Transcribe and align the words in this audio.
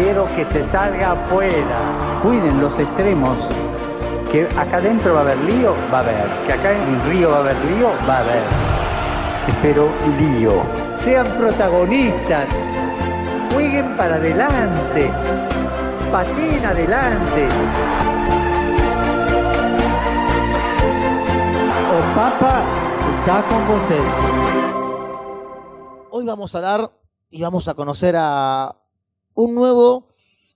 Quiero 0.00 0.24
que 0.34 0.46
se 0.46 0.64
salga 0.70 1.12
afuera. 1.12 1.98
Cuiden 2.22 2.58
los 2.62 2.72
extremos. 2.78 3.36
Que 4.32 4.46
acá 4.46 4.78
adentro 4.78 5.12
va 5.12 5.20
a 5.20 5.24
haber 5.24 5.38
lío, 5.40 5.74
va 5.92 5.98
a 5.98 6.00
haber. 6.00 6.26
Que 6.46 6.54
acá 6.54 6.72
en 6.72 6.94
el 6.94 7.02
río 7.02 7.30
va 7.30 7.36
a 7.36 7.40
haber 7.40 7.64
lío, 7.66 7.90
va 8.08 8.16
a 8.16 8.20
haber. 8.20 8.42
Espero 9.46 9.90
lío. 10.18 10.62
Sean 11.00 11.26
protagonistas. 11.36 12.48
Jueguen 13.52 13.94
para 13.98 14.14
adelante. 14.14 15.12
Pateen 16.10 16.64
adelante. 16.64 17.48
O 21.92 22.14
Papa 22.16 22.62
está 23.18 23.42
con 23.48 23.68
vosotros. 23.68 24.00
Hoy 26.10 26.24
vamos 26.24 26.54
a 26.54 26.58
hablar 26.58 26.90
y 27.28 27.42
vamos 27.42 27.68
a 27.68 27.74
conocer 27.74 28.16
a 28.18 28.79
un 29.34 29.54
nuevo 29.54 30.08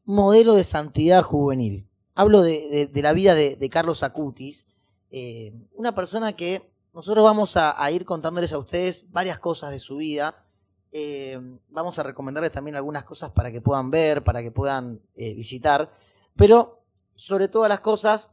modelo 0.05 0.55
de 0.55 0.65
santidad 0.65 1.23
juvenil. 1.23 1.87
Hablo 2.15 2.43
de, 2.43 2.91
la 2.95 3.13
vida 3.13 3.35
de, 3.35 3.71
Carlos 3.71 4.03
Acutis, 4.03 4.69
eh, 5.11 5.53
una 5.75 5.95
persona 5.95 6.37
que 6.37 6.71
nosotros 6.93 7.25
vamos 7.25 7.57
a, 7.57 7.91
ir 7.91 8.05
contándoles 8.05 8.53
a 8.53 8.59
ustedes 8.59 9.11
varias 9.11 9.39
cosas 9.39 9.71
de 9.71 9.81
su 9.81 9.97
vida. 9.97 10.45
Eh, 10.93 11.41
vamos 11.71 11.99
a 11.99 12.05
recomendarles 12.05 12.53
también 12.53 12.77
algunas 12.77 13.05
cosas 13.05 13.33
para 13.33 13.51
que 13.51 13.61
puedan 13.61 13.91
ver, 13.91 14.23
para 14.23 14.43
que 14.43 14.53
puedan 14.53 15.01
eh, 15.17 15.35
visitar. 15.35 15.91
Pero 16.37 16.83
sobre 17.17 17.49
todas 17.49 17.69
las 17.69 17.81
cosas, 17.81 18.31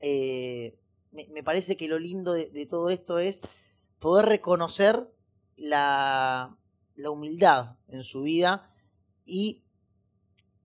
me, 0.00 0.74
me 1.12 1.42
parece 1.42 1.76
que 1.76 1.88
lo 1.88 1.98
lindo 1.98 2.32
de, 2.32 2.50
de 2.50 2.66
todo 2.66 2.90
esto 2.90 3.18
es 3.18 3.40
poder 3.98 4.26
reconocer 4.26 5.08
la, 5.56 6.56
la 6.94 7.10
humildad 7.10 7.76
en 7.88 8.02
su 8.02 8.22
vida 8.22 8.70
y 9.28 9.62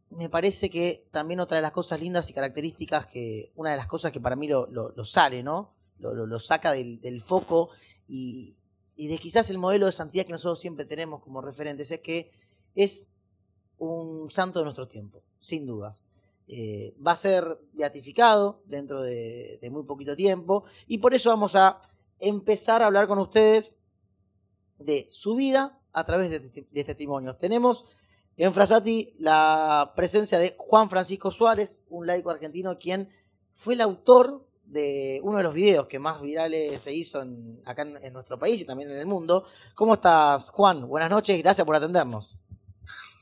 me 0.09 0.30
parece 0.30 0.69
que 0.69 1.06
también 1.11 1.39
otra 1.39 1.58
de 1.58 1.61
las 1.64 1.72
cosas 1.72 2.00
lindas 2.02 2.30
y 2.30 2.33
características 2.33 3.08
que, 3.08 3.52
una 3.55 3.72
de 3.72 3.78
las 3.78 3.88
cosas 3.88 4.11
que 4.11 4.22
para 4.22 4.36
mí 4.36 4.47
lo, 4.47 4.67
lo- 4.67 5.05
sale, 5.05 5.44
¿no? 5.44 5.73
Lo, 6.00 6.14
lo- 6.14 6.39
saca 6.39 6.72
del, 6.72 7.22
foco 7.22 7.70
y, 8.08 8.55
y 8.95 9.08
de 9.08 9.17
quizás 9.17 9.50
el 9.50 9.58
modelo 9.58 9.88
de 9.88 9.92
santidad 9.92 10.25
que 10.25 10.31
nosotros 10.31 10.59
siempre 10.59 10.86
tenemos 10.86 11.22
como 11.22 11.42
referentes, 11.42 11.89
es 11.92 12.00
que 12.02 12.31
es 12.75 13.08
un 13.80 14.30
santo 14.31 14.59
de 14.59 14.66
nuestro 14.66 14.88
tiempo, 14.88 15.22
sin 15.42 15.66
dudas. 15.66 16.00
Eh, 16.48 16.94
va 17.05 17.14
a 17.14 17.16
ser 17.16 17.58
beatificado 17.73 18.61
dentro 18.66 19.02
de, 19.02 19.59
muy 19.72 19.83
poquito 19.83 20.16
tiempo 20.16 20.66
y 20.88 20.98
por 21.00 21.14
eso 21.14 21.30
vamos 21.30 21.55
a 21.55 21.81
empezar 22.20 22.83
a 22.83 22.88
hablar 22.88 23.08
con 23.08 23.17
ustedes 23.17 23.73
de 24.77 25.08
su 25.09 25.36
vida 25.36 25.80
a 25.94 26.05
través 26.05 26.30
de, 26.30 26.66
de 26.70 26.83
testimonios. 26.83 27.38
Tenemos 27.39 27.86
en 28.38 28.53
Frasati 28.53 29.14
la 29.20 29.94
presencia 29.95 30.39
de 30.39 30.55
Juan 30.58 30.89
Francisco 30.89 31.32
Suárez, 31.32 31.82
un 31.89 32.08
laico 32.08 32.30
argentino, 32.30 32.77
quien 32.80 33.10
fue 33.55 33.76
el 33.76 33.82
autor 33.82 34.45
de 34.66 35.20
uno 35.23 35.38
de 35.38 35.44
los 35.44 35.54
videos 35.54 35.88
que 35.88 35.99
más 35.99 36.21
virales 36.21 36.82
se 36.82 36.94
hizo 36.94 37.21
en- 37.21 37.61
acá 37.66 37.83
en, 37.83 37.98
en 38.04 38.14
nuestro 38.14 38.39
país 38.39 38.60
y 38.61 38.66
también 38.66 38.89
en 38.89 38.98
el 38.98 39.05
mundo. 39.05 39.45
¿Cómo 39.76 39.95
estás, 39.95 40.49
Juan? 40.49 40.88
Buenas 40.88 41.10
noches, 41.10 41.38
gracias 41.44 41.66
por 41.66 41.76
atendernos. 41.76 42.36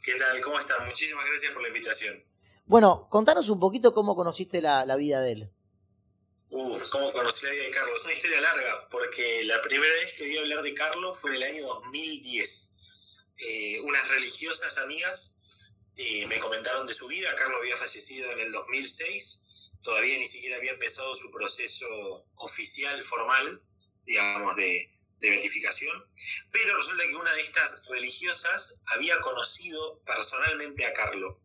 ¿Qué 0.03 0.13
tal? 0.15 0.39
¿Cómo 0.41 0.59
están? 0.59 0.85
Muchísimas 0.85 1.25
gracias 1.25 1.51
por 1.53 1.61
la 1.61 1.67
invitación. 1.67 2.23
Bueno, 2.65 3.07
contanos 3.09 3.49
un 3.49 3.59
poquito 3.59 3.93
cómo 3.93 4.15
conociste 4.15 4.61
la, 4.61 4.85
la 4.85 4.95
vida 4.95 5.19
de 5.21 5.31
él. 5.33 5.49
Uf, 6.51 6.89
¿cómo 6.89 7.11
conocí 7.11 7.45
la 7.45 7.51
vida 7.53 7.63
de 7.63 7.71
Carlos? 7.71 7.95
Es 7.99 8.05
una 8.05 8.13
historia 8.13 8.41
larga, 8.41 8.87
porque 8.89 9.43
la 9.45 9.61
primera 9.61 9.93
vez 9.93 10.13
que 10.17 10.23
oí 10.23 10.37
hablar 10.37 10.61
de 10.63 10.73
Carlos 10.73 11.17
fue 11.19 11.31
en 11.31 11.35
el 11.37 11.43
año 11.43 11.65
2010. 11.67 12.70
Eh, 13.41 13.79
unas 13.81 14.07
religiosas 14.07 14.77
amigas 14.77 15.37
eh, 15.97 16.25
me 16.27 16.39
comentaron 16.39 16.87
de 16.87 16.93
su 16.93 17.07
vida. 17.07 17.33
Carlos 17.35 17.59
había 17.61 17.77
fallecido 17.77 18.31
en 18.31 18.39
el 18.39 18.51
2006. 18.51 19.45
Todavía 19.81 20.17
ni 20.19 20.27
siquiera 20.27 20.57
había 20.57 20.71
empezado 20.71 21.15
su 21.15 21.31
proceso 21.31 22.25
oficial, 22.35 23.03
formal, 23.03 23.61
digamos, 24.05 24.55
de, 24.55 24.91
de 25.19 25.29
beatificación. 25.29 26.05
Pero 26.51 26.77
resulta 26.77 27.07
que 27.07 27.15
una 27.15 27.33
de 27.33 27.41
estas 27.41 27.87
religiosas 27.89 28.81
había 28.87 29.19
conocido 29.21 29.99
personalmente 30.05 30.85
a 30.85 30.93
Carlos. 30.93 31.37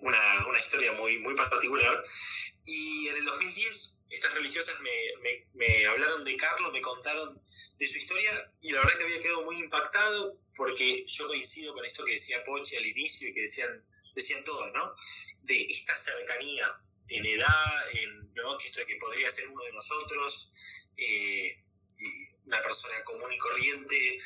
Una, 0.00 0.46
una 0.48 0.58
historia 0.58 0.92
muy, 0.92 1.18
muy 1.18 1.34
particular. 1.36 2.02
Y 2.64 3.08
en 3.08 3.16
el 3.16 3.24
2010 3.24 4.00
estas 4.10 4.34
religiosas 4.34 4.74
me, 4.80 4.90
me- 5.54 5.86
hablaron 5.86 6.24
de 6.24 6.36
Carlos, 6.36 6.72
me 6.72 6.80
contaron 6.80 7.40
de 7.78 7.88
su 7.88 7.98
historia 7.98 8.52
y 8.60 8.72
la 8.72 8.80
verdad 8.80 8.98
que 8.98 9.04
había 9.04 9.20
quedado 9.20 9.44
muy 9.44 9.58
impactado 9.58 10.36
porque 10.56 11.04
yo 11.06 11.26
coincido 11.26 11.74
con 11.74 11.84
esto 11.84 12.04
que 12.04 12.12
decía 12.12 12.42
Poche 12.44 12.76
al 12.76 12.86
inicio 12.86 13.28
y 13.28 13.32
que 13.32 13.42
decían, 13.42 13.84
decían 14.14 14.44
todos, 14.44 14.72
¿no? 14.72 14.94
De 15.42 15.62
esta 15.62 15.96
cercanía 15.96 16.66
en 17.08 17.26
edad, 17.26 17.90
en, 17.94 18.32
¿no? 18.34 18.58
Que 18.58 18.66
esto 18.66 18.80
que 18.86 18.96
podría 18.96 19.30
ser 19.30 19.48
uno 19.48 19.64
de 19.64 19.72
nosotros, 19.72 20.52
eh, 20.96 21.56
una 22.46 22.62
persona 22.62 23.02
común 23.04 23.32
y 23.32 23.38
corriente. 23.38 24.18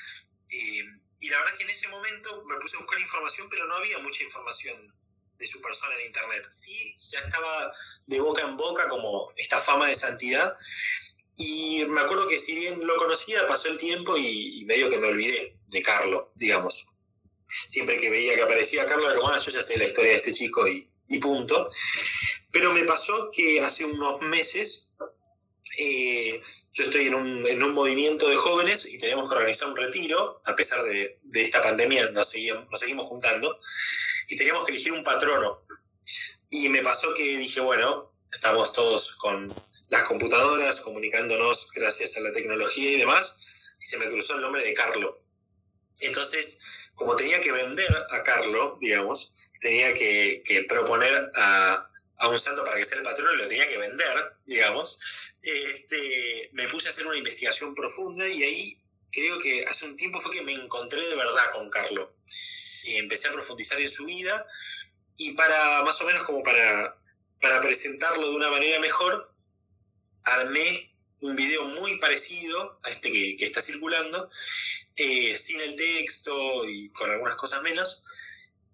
eh, 0.51 0.85
y 1.21 1.29
la 1.31 1.39
verdad 1.39 1.57
que 1.57 1.63
en 1.63 1.71
ese 1.71 1.89
momento 1.89 2.45
me 2.45 2.57
puse 2.61 2.77
a 2.77 2.81
buscar 2.81 3.01
información, 3.01 3.49
pero 3.49 3.67
no 3.67 3.77
había 3.77 3.99
mucha 4.01 4.23
información 4.23 4.95
de 5.39 5.47
su 5.47 5.59
persona 5.63 5.95
en 5.95 6.07
internet. 6.09 6.47
Sí, 6.51 6.97
ya 7.01 7.21
estaba 7.21 7.73
de 8.07 8.21
boca 8.21 8.43
en 8.43 8.59
boca 8.59 8.89
como 8.89 9.33
esta 9.39 9.59
fama 9.59 9.89
de 9.89 9.95
santidad. 9.95 10.55
Y 11.37 11.85
me 11.87 12.03
acuerdo 12.03 12.29
que 12.29 12.39
si 12.39 12.55
bien 12.55 12.87
lo 12.87 12.97
conocía, 12.97 13.47
pasó 13.47 13.69
el 13.69 13.79
tiempo 13.79 14.19
y, 14.19 14.61
y 14.61 14.65
medio 14.67 14.91
que 14.91 14.99
me 14.99 15.09
olvidé 15.09 15.57
de 15.75 15.83
Carlos, 15.83 16.31
digamos. 16.37 16.87
Siempre 17.69 17.99
que 17.99 18.09
veía 18.09 18.35
que 18.35 18.43
aparecía 18.43 18.87
Carlos, 18.87 19.07
era 19.11 19.17
como, 19.17 19.33
ah, 19.33 19.39
yo 19.39 19.51
ya 19.51 19.63
sé 19.63 19.77
la 19.77 19.85
historia 19.85 20.13
de 20.13 20.17
este 20.19 20.33
chico 20.33 20.67
y, 20.67 20.89
punto. 21.21 21.71
Pero 22.51 22.73
me 22.73 22.85
pasó 22.85 23.31
que 23.31 23.61
hace 23.61 23.85
unos 23.85 24.21
meses 24.23 24.93
eh, 25.79 26.43
yo 26.73 26.85
estoy 26.85 27.07
en 27.07 27.15
un, 27.15 27.47
en 27.47 27.63
un 27.63 27.73
movimiento 27.73 28.29
de 28.29 28.35
jóvenes 28.37 28.85
y 28.87 28.99
tenemos 28.99 29.29
que 29.29 29.35
organizar 29.37 29.69
un 29.69 29.77
retiro, 29.77 30.43
a 30.45 30.57
pesar 30.57 30.83
de, 30.85 31.21
de 31.23 31.43
esta 31.43 31.63
pandemia 31.63 32.11
nos 32.11 32.31
seguimos, 32.31 32.69
nos 32.69 32.81
seguimos 32.81 33.07
juntando, 33.07 33.59
y 34.29 34.37
teníamos 34.37 34.65
que 34.65 34.73
elegir 34.73 34.93
un 34.93 35.05
patrono. 35.05 35.53
Y 36.51 36.69
me 36.69 36.83
pasó 36.83 37.15
que 37.15 37.39
dije, 37.39 37.61
bueno, 37.61 38.13
estamos 38.33 38.73
todos 38.73 39.13
con 39.13 39.55
las 39.89 40.05
computadoras, 40.05 40.81
comunicándonos 40.81 41.71
gracias 41.73 42.17
a 42.17 42.21
la 42.21 42.33
tecnología 42.33 42.91
y 42.91 42.99
demás, 42.99 43.41
y 43.81 43.85
se 43.85 43.99
me 43.99 44.09
cruzó 44.09 44.35
el 44.35 44.41
nombre 44.41 44.65
de 44.65 44.75
Carlo. 44.75 45.24
Entonces, 46.01 46.61
como 46.95 47.17
tenía 47.17 47.41
que 47.41 47.53
vender 47.53 47.95
a 48.11 48.23
Carlo, 48.23 48.79
digamos, 48.81 49.33
tenía 49.61 49.93
que, 49.95 50.65
proponer 50.69 51.31
a, 51.35 51.89
a 52.19 52.29
un 52.29 52.39
santo 52.39 52.65
para 52.65 52.77
que 52.77 52.85
sea 52.85 52.99
el 52.99 53.05
patrono 53.05 53.35
y 53.35 53.39
lo 53.39 53.47
tenía 53.47 53.69
que 53.69 53.79
vender, 53.79 54.33
digamos, 54.47 54.99
este, 55.43 56.51
me 56.53 56.69
puse 56.69 56.89
a 56.89 56.91
hacer 56.91 57.07
una 57.07 57.19
investigación 57.19 57.75
profunda 57.75 58.27
y 58.29 58.43
ahí 58.43 58.79
creo 59.11 59.39
que 59.39 59.65
hace 59.67 59.87
un 59.87 59.97
tiempo 59.97 60.21
fue 60.21 60.33
que 60.33 60.43
me 60.43 60.53
encontré 60.53 61.07
de 61.07 61.15
verdad 61.15 61.53
con 61.53 61.69
Carlo. 61.71 62.15
Y 62.85 62.97
empecé 62.97 63.29
a 63.29 63.33
profundizar 63.33 63.81
en 63.81 63.89
su 63.89 64.05
vida 64.05 64.45
y 65.17 65.33
para, 65.33 65.83
más 65.83 66.01
o 66.01 66.05
menos 66.05 66.25
como 66.25 66.43
para, 66.43 66.97
para 67.41 67.61
presentarlo 67.61 68.29
de 68.29 68.37
una 68.37 68.51
manera 68.51 68.79
mejor, 68.81 69.33
armé 70.25 70.93
un 71.21 71.37
video 71.37 71.65
muy 71.65 71.99
parecido 71.99 72.79
a 72.83 72.91
este 72.91 73.11
que 73.11 73.37
está 73.41 73.63
circulando, 73.63 74.29
eh, 74.97 75.37
sin 75.37 75.61
el 75.61 75.77
texto 75.77 76.69
y 76.69 76.91
con 76.93 77.11
algunas 77.11 77.37
cosas 77.37 77.63
menos. 77.63 78.03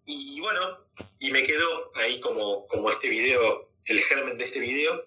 Y 0.06 0.40
bueno, 0.40 0.86
y 1.18 1.30
me 1.30 1.44
quedó 1.44 1.92
ahí 1.96 2.20
como, 2.20 2.66
como 2.68 2.90
este 2.90 3.08
video, 3.08 3.70
el 3.84 4.00
germen 4.00 4.38
de 4.38 4.44
este 4.44 4.60
video. 4.60 5.04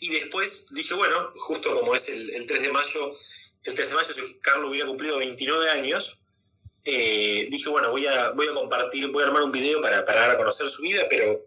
Y 0.00 0.10
después 0.10 0.66
dije, 0.72 0.94
bueno, 0.94 1.32
justo 1.36 1.74
como 1.74 1.94
es 1.94 2.08
el, 2.08 2.30
el 2.30 2.46
3 2.46 2.62
de 2.62 2.72
mayo, 2.72 3.14
el 3.64 3.74
3 3.74 3.88
de 3.88 3.94
mayo 3.94 4.12
si 4.12 4.38
Carlos 4.40 4.70
hubiera 4.70 4.86
cumplido 4.86 5.18
29 5.18 5.70
años, 5.70 6.20
eh, 6.84 7.46
dije, 7.50 7.68
bueno, 7.68 7.90
voy 7.90 8.06
a, 8.06 8.30
voy 8.30 8.48
a 8.48 8.54
compartir, 8.54 9.08
voy 9.08 9.22
a 9.22 9.26
armar 9.26 9.42
un 9.42 9.52
video 9.52 9.80
para, 9.80 10.04
para 10.04 10.20
dar 10.20 10.30
a 10.30 10.36
conocer 10.36 10.68
su 10.68 10.82
vida, 10.82 11.06
pero 11.08 11.38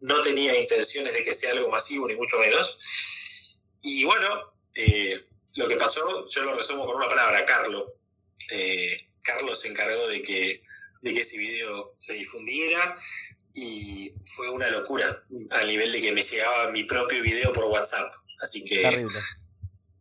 no 0.00 0.20
tenía 0.22 0.58
intenciones 0.60 1.12
de 1.12 1.24
que 1.24 1.34
sea 1.34 1.52
algo 1.52 1.68
masivo, 1.70 2.06
ni 2.06 2.14
mucho 2.14 2.38
menos. 2.38 2.78
Y 3.82 4.04
bueno, 4.04 4.52
eh, 4.74 5.24
lo 5.54 5.68
que 5.68 5.76
pasó, 5.76 6.26
yo 6.28 6.42
lo 6.42 6.54
resumo 6.54 6.86
con 6.86 6.96
una 6.96 7.08
palabra, 7.08 7.44
Carlos. 7.46 7.84
Eh, 8.50 9.08
Carlos 9.22 9.60
se 9.60 9.68
encargó 9.68 10.08
de 10.08 10.22
que, 10.22 10.62
de 11.02 11.14
que 11.14 11.20
ese 11.20 11.36
video 11.36 11.94
se 11.96 12.14
difundiera 12.14 12.96
y 13.54 14.12
fue 14.36 14.50
una 14.50 14.70
locura, 14.70 15.24
al 15.50 15.66
nivel 15.66 15.92
de 15.92 16.00
que 16.00 16.12
me 16.12 16.22
llegaba 16.22 16.70
mi 16.70 16.84
propio 16.84 17.22
video 17.22 17.52
por 17.52 17.64
WhatsApp. 17.64 18.12
Así 18.42 18.64
que... 18.64 18.82
Terrible. 18.82 19.18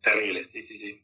Terrible, 0.02 0.46
sí, 0.46 0.62
sí, 0.62 0.78
sí. 0.78 1.02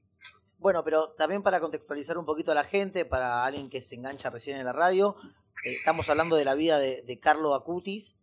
Bueno, 0.58 0.84
pero 0.84 1.10
también 1.18 1.42
para 1.42 1.60
contextualizar 1.60 2.18
un 2.18 2.26
poquito 2.26 2.52
a 2.52 2.56
la 2.56 2.64
gente, 2.64 3.06
para 3.06 3.44
alguien 3.44 3.70
que 3.70 3.82
se 3.82 3.96
engancha 3.96 4.30
recién 4.30 4.58
en 4.58 4.66
la 4.66 4.74
radio, 4.74 5.16
eh, 5.64 5.74
estamos 5.74 6.08
hablando 6.10 6.36
de 6.36 6.46
la 6.46 6.54
vida 6.54 6.78
de, 6.78 7.02
de 7.02 7.20
Carlo 7.20 7.56
Acutis, 7.56 8.16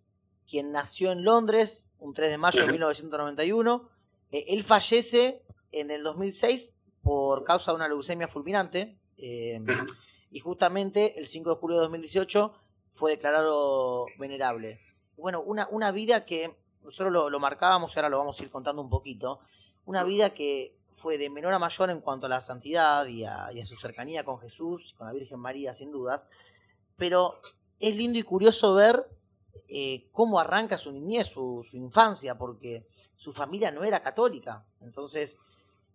quien 0.48 0.70
nació 0.70 1.10
en 1.10 1.24
Londres 1.24 1.88
un 1.98 2.14
3 2.14 2.30
de 2.30 2.38
mayo 2.38 2.64
de 2.64 2.72
1991. 2.72 3.90
Eh, 4.30 4.44
él 4.48 4.64
fallece 4.64 5.42
en 5.72 5.90
el 5.90 6.02
2006 6.02 6.74
por 7.02 7.44
causa 7.44 7.72
de 7.72 7.76
una 7.76 7.88
leucemia 7.88 8.28
fulminante 8.28 8.97
eh, 9.18 9.60
y 10.30 10.40
justamente 10.40 11.18
el 11.18 11.28
5 11.28 11.50
de 11.50 11.56
julio 11.56 11.76
de 11.76 11.82
2018 11.82 12.52
fue 12.94 13.12
declarado 13.12 14.06
venerable. 14.18 14.78
Bueno, 15.16 15.40
una, 15.40 15.68
una 15.68 15.90
vida 15.90 16.24
que 16.24 16.54
nosotros 16.82 17.12
lo, 17.12 17.30
lo 17.30 17.40
marcábamos 17.40 17.94
y 17.94 17.98
ahora 17.98 18.08
lo 18.08 18.18
vamos 18.18 18.38
a 18.38 18.42
ir 18.42 18.50
contando 18.50 18.80
un 18.82 18.90
poquito, 18.90 19.40
una 19.84 20.04
vida 20.04 20.30
que 20.30 20.78
fue 20.98 21.16
de 21.18 21.30
menor 21.30 21.52
a 21.54 21.58
mayor 21.58 21.90
en 21.90 22.00
cuanto 22.00 22.26
a 22.26 22.28
la 22.28 22.40
santidad 22.40 23.06
y 23.06 23.24
a, 23.24 23.52
y 23.52 23.60
a 23.60 23.64
su 23.64 23.76
cercanía 23.76 24.24
con 24.24 24.38
Jesús 24.38 24.90
y 24.90 24.94
con 24.94 25.06
la 25.06 25.12
Virgen 25.12 25.38
María, 25.38 25.74
sin 25.74 25.90
dudas, 25.90 26.26
pero 26.96 27.34
es 27.78 27.96
lindo 27.96 28.18
y 28.18 28.22
curioso 28.22 28.74
ver 28.74 29.06
eh, 29.68 30.08
cómo 30.12 30.40
arranca 30.40 30.76
su 30.76 30.90
niñez, 30.92 31.28
su, 31.28 31.64
su, 31.68 31.76
infancia, 31.76 32.36
porque 32.36 32.86
su 33.16 33.32
familia 33.32 33.70
no 33.70 33.84
era 33.84 34.02
católica, 34.02 34.64
entonces 34.80 35.36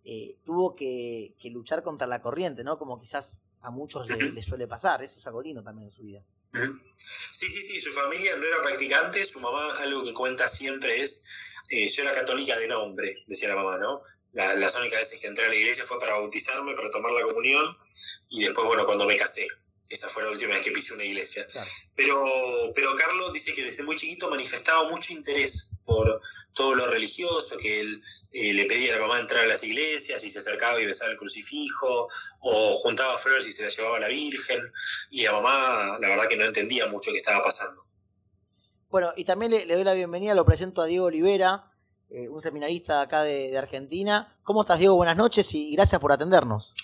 eh, 0.04 0.36
tuvo 0.44 0.76
que, 0.76 1.34
luchar 1.44 1.82
contra 1.82 2.06
la 2.06 2.20
corriente, 2.20 2.64
¿no? 2.64 2.78
Como 2.78 3.00
quizás 3.00 3.40
a 3.62 3.70
muchos 3.70 4.08
le, 4.08 4.32
le 4.32 4.42
suele 4.42 4.66
pasar, 4.66 5.02
eso 5.02 5.18
es 5.18 5.26
algo 5.26 5.42
lindo 5.42 5.62
también 5.62 5.88
en 5.88 5.94
su 5.94 6.02
vida. 6.02 6.22
Sí, 7.32 7.48
sí, 7.48 7.62
sí, 7.62 7.80
su 7.80 7.92
familia 7.92 8.36
no 8.36 8.44
era 8.44 8.62
practicante, 8.62 9.24
su 9.24 9.40
mamá 9.40 9.76
algo 9.78 10.04
que 10.04 10.14
cuenta 10.14 10.48
siempre 10.48 11.02
es, 11.02 11.24
eh, 11.68 11.88
yo 11.88 12.02
era 12.02 12.14
católica 12.14 12.56
de 12.56 12.68
nombre, 12.68 13.24
decía 13.26 13.48
la 13.48 13.56
mamá, 13.56 13.76
¿no? 13.78 14.00
La, 14.32 14.54
las 14.54 14.76
únicas 14.76 15.00
veces 15.00 15.18
que 15.18 15.26
entré 15.26 15.46
a 15.46 15.48
la 15.48 15.56
iglesia 15.56 15.84
fue 15.84 15.98
para 15.98 16.14
bautizarme, 16.14 16.74
para 16.74 16.90
tomar 16.90 17.12
la 17.12 17.22
comunión, 17.22 17.76
y 18.28 18.44
después, 18.44 18.66
bueno, 18.66 18.86
cuando 18.86 19.06
me 19.06 19.16
casé. 19.16 19.48
Esa 19.88 20.08
fue 20.08 20.22
la 20.22 20.30
última 20.30 20.54
vez 20.54 20.64
que 20.64 20.70
pisé 20.70 20.94
una 20.94 21.04
iglesia. 21.04 21.46
Claro. 21.46 21.70
Pero, 21.94 22.24
pero 22.74 22.94
Carlos 22.96 23.32
dice 23.32 23.52
que 23.52 23.64
desde 23.64 23.82
muy 23.82 23.96
chiquito 23.96 24.30
manifestaba 24.30 24.88
mucho 24.88 25.12
interés 25.12 25.70
por 25.84 26.20
todo 26.54 26.74
lo 26.74 26.86
religioso, 26.86 27.58
que 27.58 27.80
él 27.80 28.02
eh, 28.32 28.54
le 28.54 28.64
pedía 28.64 28.94
a 28.94 28.96
la 28.98 29.06
mamá 29.06 29.20
entrar 29.20 29.44
a 29.44 29.46
las 29.46 29.62
iglesias 29.62 30.24
y 30.24 30.30
se 30.30 30.38
acercaba 30.38 30.80
y 30.80 30.86
besaba 30.86 31.10
el 31.10 31.18
crucifijo, 31.18 32.08
o 32.40 32.72
juntaba 32.78 33.18
flores 33.18 33.46
y 33.46 33.52
se 33.52 33.64
las 33.64 33.76
llevaba 33.76 33.98
a 33.98 34.00
la 34.00 34.08
Virgen, 34.08 34.72
y 35.10 35.22
la 35.22 35.32
mamá, 35.32 35.98
la 36.00 36.08
verdad 36.08 36.28
que 36.28 36.36
no 36.36 36.44
entendía 36.44 36.86
mucho 36.86 37.10
qué 37.12 37.18
estaba 37.18 37.42
pasando. 37.42 37.84
Bueno, 38.88 39.12
y 39.16 39.24
también 39.24 39.50
le, 39.52 39.66
le 39.66 39.74
doy 39.74 39.84
la 39.84 39.94
bienvenida, 39.94 40.34
lo 40.34 40.44
presento 40.44 40.80
a 40.80 40.86
Diego 40.86 41.06
Olivera, 41.06 41.70
eh, 42.10 42.28
un 42.28 42.40
seminarista 42.40 43.00
acá 43.00 43.22
de, 43.22 43.50
de, 43.50 43.58
Argentina. 43.58 44.36
¿Cómo 44.44 44.62
estás, 44.62 44.78
Diego? 44.78 44.94
Buenas 44.94 45.16
noches 45.16 45.52
y 45.52 45.72
gracias 45.72 46.00
por 46.00 46.12
atendernos. 46.12 46.74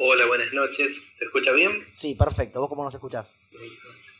Hola, 0.00 0.26
buenas 0.26 0.52
noches. 0.52 0.96
¿Se 1.18 1.24
escucha 1.24 1.50
bien? 1.50 1.84
Sí, 1.96 2.14
perfecto. 2.14 2.60
¿Vos 2.60 2.68
cómo 2.68 2.84
nos 2.84 2.94
escuchás? 2.94 3.34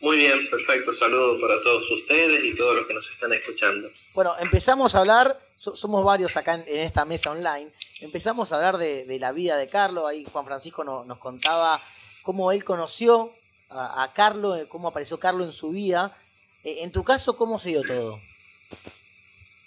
Muy 0.01 0.17
bien, 0.17 0.51
perfecto. 0.51 0.93
Saludos 0.95 1.41
para 1.41 1.63
todos 1.63 1.89
ustedes 1.89 2.45
y 2.45 2.57
todos 2.57 2.77
los 2.77 2.87
que 2.87 2.95
nos 2.95 3.09
están 3.09 3.33
escuchando. 3.33 3.89
Bueno, 4.13 4.35
empezamos 4.41 4.95
a 4.95 4.99
hablar, 4.99 5.39
so, 5.57 5.77
somos 5.77 6.05
varios 6.05 6.37
acá 6.37 6.55
en, 6.55 6.65
en, 6.67 6.81
esta 6.81 7.05
mesa 7.05 7.31
online, 7.31 7.71
empezamos 8.01 8.51
a 8.51 8.57
hablar 8.57 8.79
de, 8.79 9.05
de 9.05 9.19
la 9.21 9.31
vida 9.31 9.57
de 9.57 9.69
Carlos, 9.69 10.05
ahí 10.09 10.27
Juan 10.33 10.47
Francisco 10.47 10.83
no, 10.83 11.05
nos 11.05 11.19
contaba 11.19 11.81
cómo 12.23 12.51
él 12.51 12.65
conoció 12.65 13.33
a, 13.71 14.03
a 14.03 14.13
Carlos, 14.15 14.67
cómo 14.69 14.89
apareció 14.89 15.21
Carlos 15.21 15.47
en 15.47 15.53
su 15.53 15.71
vida. 15.71 16.17
Eh, 16.65 16.79
en 16.83 16.91
tu 16.91 17.05
caso, 17.05 17.37
¿cómo 17.37 17.61
se 17.61 17.69
dio 17.69 17.83
todo? 17.83 18.19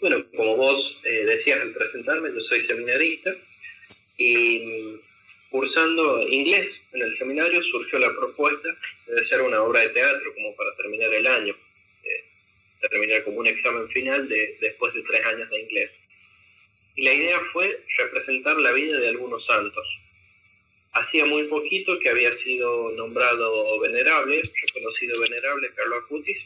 Bueno, 0.01 0.17
como 0.35 0.57
vos 0.57 1.01
eh, 1.05 1.25
decías 1.25 1.61
al 1.61 1.71
presentarme, 1.71 2.29
yo 2.33 2.41
soy 2.41 2.65
seminarista 2.65 3.31
y 4.17 4.99
cursando 5.51 6.25
inglés 6.29 6.81
en 6.93 7.01
el 7.01 7.17
seminario 7.17 7.61
surgió 7.63 7.99
la 7.99 8.15
propuesta 8.15 8.69
de 9.05 9.19
hacer 9.19 9.41
una 9.41 9.61
obra 9.61 9.81
de 9.81 9.89
teatro 9.89 10.33
como 10.33 10.55
para 10.55 10.73
terminar 10.77 11.13
el 11.13 11.27
año, 11.27 11.53
eh, 12.05 12.23
terminar 12.89 13.23
como 13.25 13.39
un 13.39 13.47
examen 13.47 13.87
final 13.89 14.29
de, 14.29 14.57
después 14.61 14.93
de 14.93 15.03
tres 15.03 15.25
años 15.25 15.49
de 15.49 15.61
inglés. 15.61 15.91
Y 16.95 17.03
la 17.03 17.13
idea 17.13 17.39
fue 17.51 17.83
representar 17.97 18.57
la 18.57 18.71
vida 18.71 18.97
de 18.97 19.09
algunos 19.09 19.45
santos. 19.45 19.85
Hacía 20.93 21.25
muy 21.25 21.43
poquito 21.43 21.99
que 21.99 22.09
había 22.09 22.35
sido 22.37 22.91
nombrado 22.91 23.79
venerable, 23.81 24.41
reconocido 24.67 25.19
venerable 25.19 25.69
Carlos 25.75 26.03
Acutis, 26.05 26.37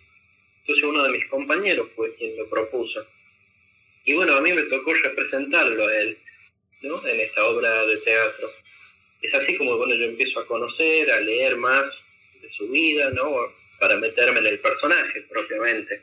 entonces 0.62 0.84
uno 0.84 1.04
de 1.04 1.10
mis 1.10 1.28
compañeros 1.28 1.90
fue 1.96 2.16
quien 2.16 2.36
lo 2.38 2.50
propuso. 2.50 3.06
Y 4.04 4.14
bueno, 4.14 4.36
a 4.36 4.42
mí 4.42 4.52
me 4.52 4.64
tocó 4.64 4.94
representarlo 4.94 5.88
a 5.88 5.96
él, 5.96 6.18
¿no? 6.82 7.06
En 7.08 7.20
esta 7.20 7.46
obra 7.46 7.86
de 7.86 7.98
teatro 7.98 8.50
es 9.22 9.34
así 9.34 9.58
como 9.58 9.78
bueno, 9.78 9.96
yo 9.96 10.06
empiezo 10.06 10.40
a 10.40 10.48
conocer, 10.48 11.12
a 11.12 11.20
leer 11.20 11.56
más 11.58 11.86
de 12.42 12.50
su 12.52 12.68
vida, 12.70 13.10
¿no? 13.12 13.36
Para 13.80 13.98
meterme 13.98 14.40
en 14.40 14.48
el 14.48 14.60
personaje 14.60 15.22
propiamente. 15.30 16.02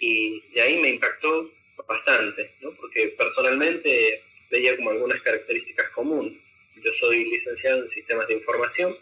Y, 0.00 0.42
y 0.52 0.58
ahí 0.58 0.78
me 0.78 0.90
impactó 0.90 1.50
bastante, 1.86 2.50
¿no? 2.60 2.72
Porque 2.72 3.14
personalmente 3.16 4.22
veía 4.50 4.76
como 4.76 4.90
algunas 4.90 5.20
características 5.22 5.90
comunes. 5.90 6.34
Yo 6.82 6.90
soy 6.98 7.24
licenciado 7.30 7.84
en 7.84 7.90
sistemas 7.90 8.28
de 8.28 8.34
información, 8.34 8.96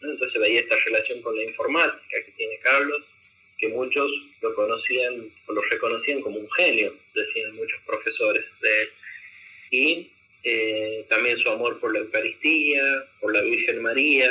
¿no? 0.00 0.10
entonces 0.10 0.40
veía 0.40 0.60
esta 0.60 0.76
relación 0.84 1.20
con 1.22 1.36
la 1.36 1.44
informática 1.44 2.16
que 2.24 2.32
tiene 2.32 2.58
Carlos, 2.58 3.02
que 3.58 3.68
muchos 3.68 4.10
lo 4.42 4.54
conocían 4.54 5.14
o 5.46 5.52
lo 5.52 5.62
reconocían 5.62 6.20
como 6.20 6.38
un 6.38 6.50
genio, 6.52 6.94
decían 7.14 7.54
muchos 7.56 7.80
profesores 7.86 8.44
de 8.60 8.82
él. 8.82 8.88
Y 9.70 10.10
eh, 10.48 11.04
también 11.08 11.36
su 11.38 11.50
amor 11.50 11.80
por 11.80 11.92
la 11.92 11.98
Eucaristía, 11.98 12.80
por 13.20 13.34
la 13.34 13.40
Virgen 13.40 13.82
María. 13.82 14.30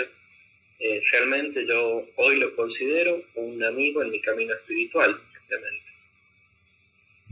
Eh, 0.80 1.02
realmente 1.12 1.66
yo 1.68 2.04
hoy 2.16 2.38
lo 2.38 2.56
considero 2.56 3.20
un 3.36 3.62
amigo 3.62 4.02
en 4.02 4.12
mi 4.12 4.22
camino 4.22 4.54
espiritual, 4.54 5.20
simplemente. 5.34 5.86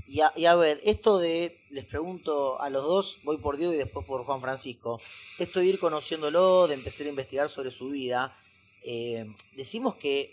Y 0.10 0.20
a, 0.20 0.34
y 0.36 0.46
a, 0.46 0.56
ver, 0.56 0.82
esto 0.84 1.18
de, 1.18 1.56
les 1.70 1.86
pregunto 1.86 2.60
a 2.62 2.70
los 2.70 2.84
dos, 2.84 3.18
voy 3.24 3.38
por 3.38 3.56
Dios 3.56 3.74
y 3.74 3.78
después 3.78 4.06
por 4.06 4.26
Juan 4.26 4.42
Francisco, 4.42 5.02
esto 5.40 5.62
de 5.62 5.68
ir 5.68 5.80
conociéndolo, 5.80 6.68
de 6.68 6.74
empezar 6.74 7.06
a 7.06 7.10
investigar 7.10 7.50
sobre 7.50 7.72
su 7.72 7.90
vida, 7.90 8.36
eh, 8.84 9.26
decimos 9.56 9.96
que 9.96 10.30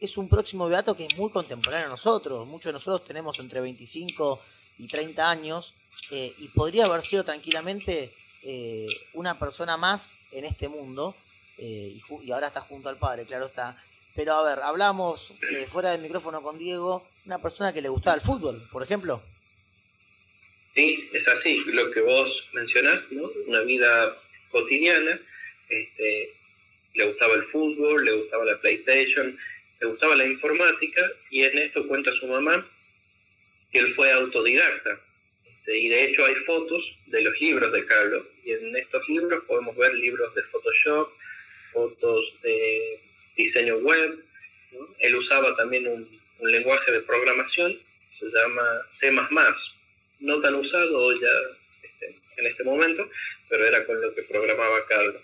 es 0.00 0.16
un 0.16 0.28
próximo 0.28 0.66
beato 0.68 0.96
que 0.96 1.06
es 1.06 1.16
muy 1.16 1.30
contemporáneo 1.30 1.86
a 1.86 1.90
nosotros, 1.90 2.44
muchos 2.48 2.66
de 2.66 2.72
nosotros 2.72 3.04
tenemos 3.04 3.38
entre 3.38 3.60
25 3.60 4.40
y 4.78 4.88
30 4.88 5.30
años, 5.30 5.72
eh, 6.10 6.34
y 6.38 6.48
podría 6.48 6.86
haber 6.86 7.04
sido 7.04 7.24
tranquilamente 7.24 8.12
eh, 8.42 8.86
una 9.14 9.38
persona 9.38 9.76
más 9.76 10.12
en 10.32 10.44
este 10.44 10.68
mundo, 10.68 11.16
eh, 11.56 11.96
y, 12.22 12.30
ahora 12.30 12.48
está 12.48 12.60
junto 12.60 12.88
al 12.88 12.98
padre, 12.98 13.24
claro 13.24 13.46
está. 13.46 13.76
Pero 14.14 14.34
a 14.34 14.44
ver, 14.44 14.62
hablamos 14.62 15.32
eh, 15.50 15.66
fuera 15.72 15.90
del 15.90 16.02
micrófono 16.02 16.42
con 16.42 16.58
Diego, 16.58 17.06
una 17.24 17.38
persona 17.38 17.72
que 17.72 17.82
le 17.82 17.88
gustaba 17.88 18.16
el 18.16 18.22
fútbol, 18.22 18.62
por 18.70 18.82
ejemplo. 18.82 19.22
Sí, 20.74 21.08
es 21.12 21.26
así, 21.26 21.62
lo 21.66 21.90
que 21.90 22.00
vos 22.00 22.48
mencionás, 22.52 23.10
¿no? 23.10 23.30
Una 23.46 23.60
vida 23.62 24.16
cotidiana, 24.50 25.18
este, 25.68 26.32
le 26.94 27.06
gustaba 27.06 27.34
el 27.34 27.44
fútbol, 27.44 28.04
le 28.04 28.12
gustaba 28.12 28.44
la 28.44 28.58
PlayStation, 28.58 29.38
le 29.80 29.86
gustaba 29.86 30.16
la 30.16 30.26
informática, 30.26 31.00
y 31.30 31.42
en 31.42 31.58
esto 31.58 31.86
cuenta 31.86 32.12
su 32.20 32.26
mamá 32.26 32.66
que 33.72 33.78
él 33.78 33.94
fue 33.94 34.12
autodidacta, 34.12 35.00
y 35.66 35.88
de 35.88 36.04
hecho 36.04 36.24
hay 36.24 36.34
fotos 36.46 36.82
de 37.06 37.22
los 37.22 37.40
libros 37.40 37.72
de 37.72 37.86
Carlos 37.86 38.26
y 38.44 38.52
en 38.52 38.76
estos 38.76 39.08
libros 39.08 39.44
podemos 39.44 39.76
ver 39.76 39.94
libros 39.94 40.34
de 40.34 40.42
Photoshop, 40.42 41.08
fotos 41.72 42.42
de 42.42 43.00
diseño 43.36 43.78
web. 43.78 44.18
¿no? 44.72 44.86
Él 44.98 45.16
usaba 45.16 45.56
también 45.56 45.86
un, 45.88 46.06
un, 46.40 46.52
lenguaje 46.52 46.92
de 46.92 47.00
programación, 47.02 47.74
se 48.18 48.26
llama 48.26 48.62
C++, 48.98 49.10
no 50.20 50.40
tan 50.40 50.54
usado 50.54 51.12
ya 51.12 51.28
este, 51.82 52.14
en 52.36 52.46
este 52.46 52.64
momento, 52.64 53.08
pero 53.48 53.66
era 53.66 53.84
con 53.86 54.00
lo 54.00 54.14
que 54.14 54.22
programaba 54.24 54.86
Carlos. 54.86 55.22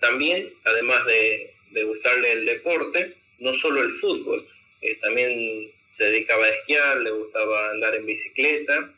También, 0.00 0.52
además 0.64 1.04
de, 1.06 1.50
de 1.70 1.84
gustarle 1.84 2.32
el 2.32 2.46
deporte, 2.46 3.14
no 3.40 3.54
solo 3.58 3.82
el 3.82 3.98
fútbol, 4.00 4.46
eh, 4.82 4.96
también 5.00 5.72
se 5.96 6.04
dedicaba 6.04 6.46
a 6.46 6.50
esquiar, 6.50 6.98
le 6.98 7.10
gustaba 7.10 7.70
andar 7.70 7.94
en 7.94 8.06
bicicleta, 8.06 8.90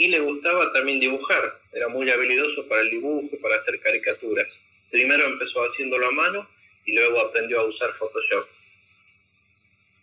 y 0.00 0.08
le 0.08 0.18
gustaba 0.18 0.72
también 0.72 0.98
dibujar, 0.98 1.42
era 1.74 1.88
muy 1.88 2.08
habilidoso 2.08 2.66
para 2.66 2.80
el 2.80 2.88
dibujo, 2.88 3.36
para 3.42 3.56
hacer 3.56 3.78
caricaturas. 3.80 4.46
Primero 4.90 5.26
empezó 5.26 5.60
haciéndolo 5.60 6.06
a 6.06 6.10
mano 6.10 6.46
y 6.86 6.94
luego 6.94 7.20
aprendió 7.20 7.60
a 7.60 7.64
usar 7.64 7.90
Photoshop. 7.98 8.46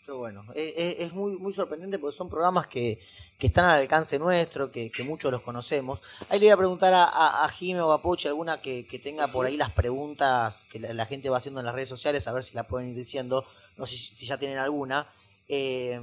Qué 0.06 0.12
bueno, 0.12 0.46
es, 0.54 1.00
es 1.00 1.14
muy, 1.14 1.32
muy 1.38 1.52
sorprendente 1.56 1.98
porque 1.98 2.16
son 2.16 2.30
programas 2.30 2.68
que, 2.68 3.00
que 3.40 3.48
están 3.48 3.66
al 3.66 3.80
alcance 3.82 4.20
nuestro, 4.20 4.72
que, 4.72 4.92
que, 4.92 5.02
muchos 5.02 5.32
los 5.32 5.42
conocemos. 5.42 6.00
Ahí 6.30 6.40
le 6.40 6.46
voy 6.46 6.54
a 6.54 6.58
preguntar 6.58 6.94
a, 6.94 7.44
a, 7.44 7.50
Jime 7.50 7.82
o 7.82 7.92
a 7.92 8.00
Poche 8.00 8.28
alguna 8.28 8.62
que, 8.62 8.86
que, 8.86 9.00
tenga 9.00 9.30
por 9.30 9.48
ahí 9.48 9.58
las 9.58 9.72
preguntas 9.72 10.64
que 10.72 10.78
la, 10.78 10.94
la, 10.94 11.08
gente 11.08 11.28
va 11.32 11.38
haciendo 11.38 11.60
en 11.60 11.66
las 11.66 11.74
redes 11.74 11.90
sociales, 11.90 12.28
a 12.28 12.34
ver 12.34 12.44
si 12.44 12.54
la 12.54 12.68
pueden 12.68 12.90
ir 12.90 12.96
diciendo, 12.96 13.48
no 13.78 13.88
sé 13.88 13.98
si, 13.98 14.14
si 14.14 14.28
ya 14.28 14.38
tienen 14.38 14.60
alguna. 14.60 15.08
Eh, 15.50 16.00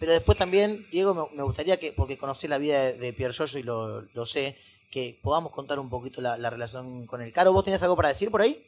pero 0.00 0.12
después 0.12 0.36
también, 0.36 0.84
Diego, 0.90 1.30
me, 1.32 1.42
gustaría 1.42 1.78
que, 1.78 1.92
porque 1.92 2.18
conocí 2.18 2.48
la 2.48 2.58
vida 2.58 2.92
de, 2.92 3.12
Pierre 3.12 3.34
Giorgio 3.34 3.60
y 3.60 3.62
lo, 3.62 4.26
sé, 4.26 4.56
que 4.90 5.18
podamos 5.22 5.52
contar 5.52 5.78
un 5.78 5.90
poquito 5.90 6.20
la, 6.20 6.36
la 6.36 6.50
relación 6.50 7.06
con 7.06 7.20
el 7.20 7.32
Caro. 7.32 7.52
¿Vos 7.52 7.64
tenías 7.64 7.82
algo 7.82 7.96
para 7.96 8.08
decir 8.08 8.30
por 8.30 8.40
ahí? 8.40 8.66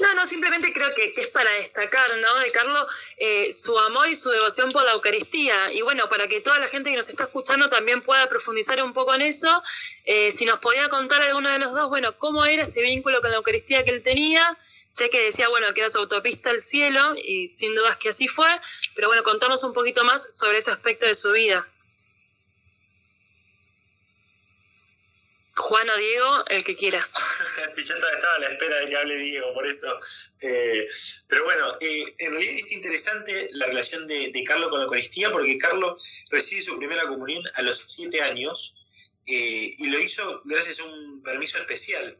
No, 0.00 0.14
no, 0.14 0.26
simplemente 0.26 0.72
creo 0.72 0.94
que, 0.94 1.12
es 1.16 1.28
para 1.28 1.50
destacar, 1.52 2.06
¿no? 2.18 2.38
De 2.38 2.52
Carlos, 2.52 2.86
eh, 3.16 3.52
su 3.52 3.78
amor 3.78 4.08
y 4.08 4.16
su 4.16 4.28
devoción 4.28 4.70
por 4.70 4.84
la 4.84 4.92
Eucaristía. 4.92 5.72
Y 5.72 5.80
bueno, 5.80 6.08
para 6.08 6.28
que 6.28 6.40
toda 6.40 6.58
la 6.58 6.68
gente 6.68 6.90
que 6.90 6.96
nos 6.96 7.08
está 7.08 7.24
escuchando 7.24 7.70
también 7.70 8.02
pueda 8.02 8.28
profundizar 8.28 8.82
un 8.82 8.92
poco 8.92 9.14
en 9.14 9.22
eso, 9.22 9.62
eh, 10.04 10.30
si 10.32 10.44
nos 10.44 10.58
podía 10.60 10.88
contar 10.88 11.22
alguno 11.22 11.50
de 11.50 11.58
los 11.58 11.72
dos, 11.72 11.88
bueno, 11.88 12.16
cómo 12.18 12.44
era 12.44 12.64
ese 12.64 12.82
vínculo 12.82 13.20
con 13.22 13.30
la 13.30 13.38
Eucaristía 13.38 13.84
que 13.84 13.90
él 13.90 14.02
tenía. 14.02 14.56
Sé 14.88 15.10
que 15.10 15.20
decía, 15.20 15.48
bueno, 15.48 15.72
que 15.74 15.80
era 15.80 15.90
su 15.90 15.98
autopista 15.98 16.50
al 16.50 16.62
cielo, 16.62 17.14
y 17.16 17.48
sin 17.48 17.74
dudas 17.74 17.98
que 17.98 18.08
así 18.08 18.26
fue, 18.26 18.48
pero 18.94 19.08
bueno, 19.08 19.22
contarnos 19.22 19.62
un 19.64 19.74
poquito 19.74 20.02
más 20.04 20.36
sobre 20.36 20.58
ese 20.58 20.70
aspecto 20.70 21.06
de 21.06 21.14
su 21.14 21.30
vida. 21.32 21.66
Juan 25.58 25.90
o 25.90 25.96
Diego, 25.96 26.46
el 26.46 26.64
que 26.64 26.76
quiera. 26.76 27.06
sí, 27.74 27.84
yo 27.84 27.94
estaba 27.96 28.34
a 28.36 28.38
la 28.38 28.48
espera 28.52 28.76
de 28.76 28.86
que 28.86 28.96
hable 28.96 29.16
Diego, 29.16 29.52
por 29.52 29.66
eso. 29.66 29.98
Eh, 30.40 30.88
pero 31.28 31.44
bueno, 31.44 31.76
eh, 31.80 32.14
en 32.18 32.32
realidad 32.32 32.54
es 32.54 32.72
interesante 32.72 33.50
la 33.52 33.66
relación 33.66 34.06
de, 34.06 34.32
Carlos 34.46 34.70
con 34.70 34.78
la 34.78 34.84
Eucaristía, 34.84 35.30
porque 35.30 35.58
Carlos 35.58 36.02
recibe 36.30 36.62
su 36.62 36.78
primera 36.78 37.06
comunión 37.06 37.42
a 37.54 37.62
los 37.62 37.84
siete 37.86 38.22
años 38.22 38.74
eh, 39.26 39.74
y 39.76 39.86
lo 39.88 39.98
hizo 40.00 40.40
gracias 40.44 40.80
a 40.80 40.84
un 40.84 41.22
permiso 41.22 41.58
especial 41.58 42.18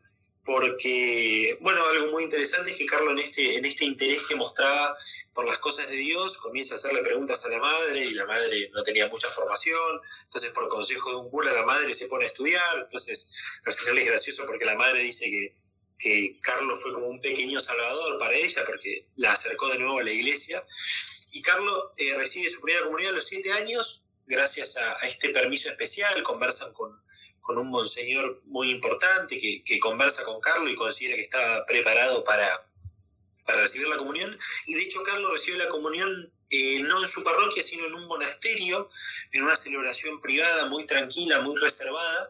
porque, 0.48 1.58
bueno, 1.60 1.84
algo 1.84 2.10
muy 2.10 2.24
interesante 2.24 2.70
es 2.70 2.78
que 2.78 2.86
Carlos 2.86 3.12
en 3.12 3.18
este, 3.18 3.56
en 3.56 3.66
este 3.66 3.84
interés 3.84 4.22
que 4.26 4.34
mostraba 4.34 4.96
por 5.34 5.46
las 5.46 5.58
cosas 5.58 5.90
de 5.90 5.96
Dios, 5.96 6.38
comienza 6.38 6.72
a 6.72 6.78
hacerle 6.78 7.02
preguntas 7.02 7.44
a 7.44 7.50
la 7.50 7.58
madre 7.58 8.06
y 8.06 8.14
la 8.14 8.24
madre 8.24 8.70
no 8.72 8.82
tenía 8.82 9.08
mucha 9.08 9.28
formación, 9.28 10.00
entonces 10.24 10.50
por 10.52 10.66
consejo 10.70 11.10
de 11.10 11.16
un 11.16 11.30
cura 11.30 11.52
la 11.52 11.66
madre 11.66 11.92
se 11.92 12.06
pone 12.06 12.24
a 12.24 12.28
estudiar, 12.28 12.78
entonces 12.78 13.30
al 13.66 13.74
final 13.74 13.98
es 13.98 14.06
gracioso 14.06 14.46
porque 14.46 14.64
la 14.64 14.74
madre 14.74 15.00
dice 15.00 15.26
que, 15.26 15.54
que 15.98 16.40
Carlos 16.40 16.80
fue 16.80 16.94
como 16.94 17.08
un 17.08 17.20
pequeño 17.20 17.60
salvador 17.60 18.18
para 18.18 18.34
ella 18.34 18.64
porque 18.64 19.08
la 19.16 19.32
acercó 19.32 19.68
de 19.68 19.80
nuevo 19.80 19.98
a 19.98 20.02
la 20.02 20.12
iglesia. 20.12 20.64
Y 21.30 21.42
Carlos 21.42 21.90
eh, 21.98 22.14
recibe 22.16 22.48
su 22.48 22.62
primera 22.62 22.86
comunidad 22.86 23.12
a 23.12 23.16
los 23.16 23.26
siete 23.26 23.52
años 23.52 24.02
gracias 24.26 24.78
a 24.78 24.94
este 25.06 25.28
permiso 25.28 25.68
especial, 25.68 26.22
conversan 26.22 26.72
con 26.72 26.98
con 27.48 27.56
un 27.56 27.70
monseñor 27.70 28.42
muy 28.44 28.70
importante 28.70 29.40
que, 29.40 29.80
conversa 29.80 30.22
con 30.22 30.38
Carlos 30.38 30.70
y 30.70 30.76
considera 30.76 31.16
que 31.16 31.22
está 31.22 31.64
preparado 31.64 32.22
para, 32.22 32.62
para 33.46 33.62
recibir 33.62 33.88
la 33.88 33.96
comunión. 33.96 34.38
Y 34.66 34.74
de 34.74 34.82
hecho 34.82 35.02
Carlos 35.02 35.32
recibe 35.32 35.56
la 35.56 35.70
comunión 35.70 36.30
eh, 36.50 36.80
no 36.80 37.00
en 37.00 37.08
su 37.08 37.24
parroquia, 37.24 37.62
sino 37.62 37.86
en 37.86 37.94
un 37.94 38.06
monasterio, 38.06 38.90
en 39.32 39.44
una 39.44 39.56
celebración 39.56 40.20
privada 40.20 40.66
muy 40.66 40.84
tranquila, 40.84 41.40
muy 41.40 41.58
reservada, 41.58 42.28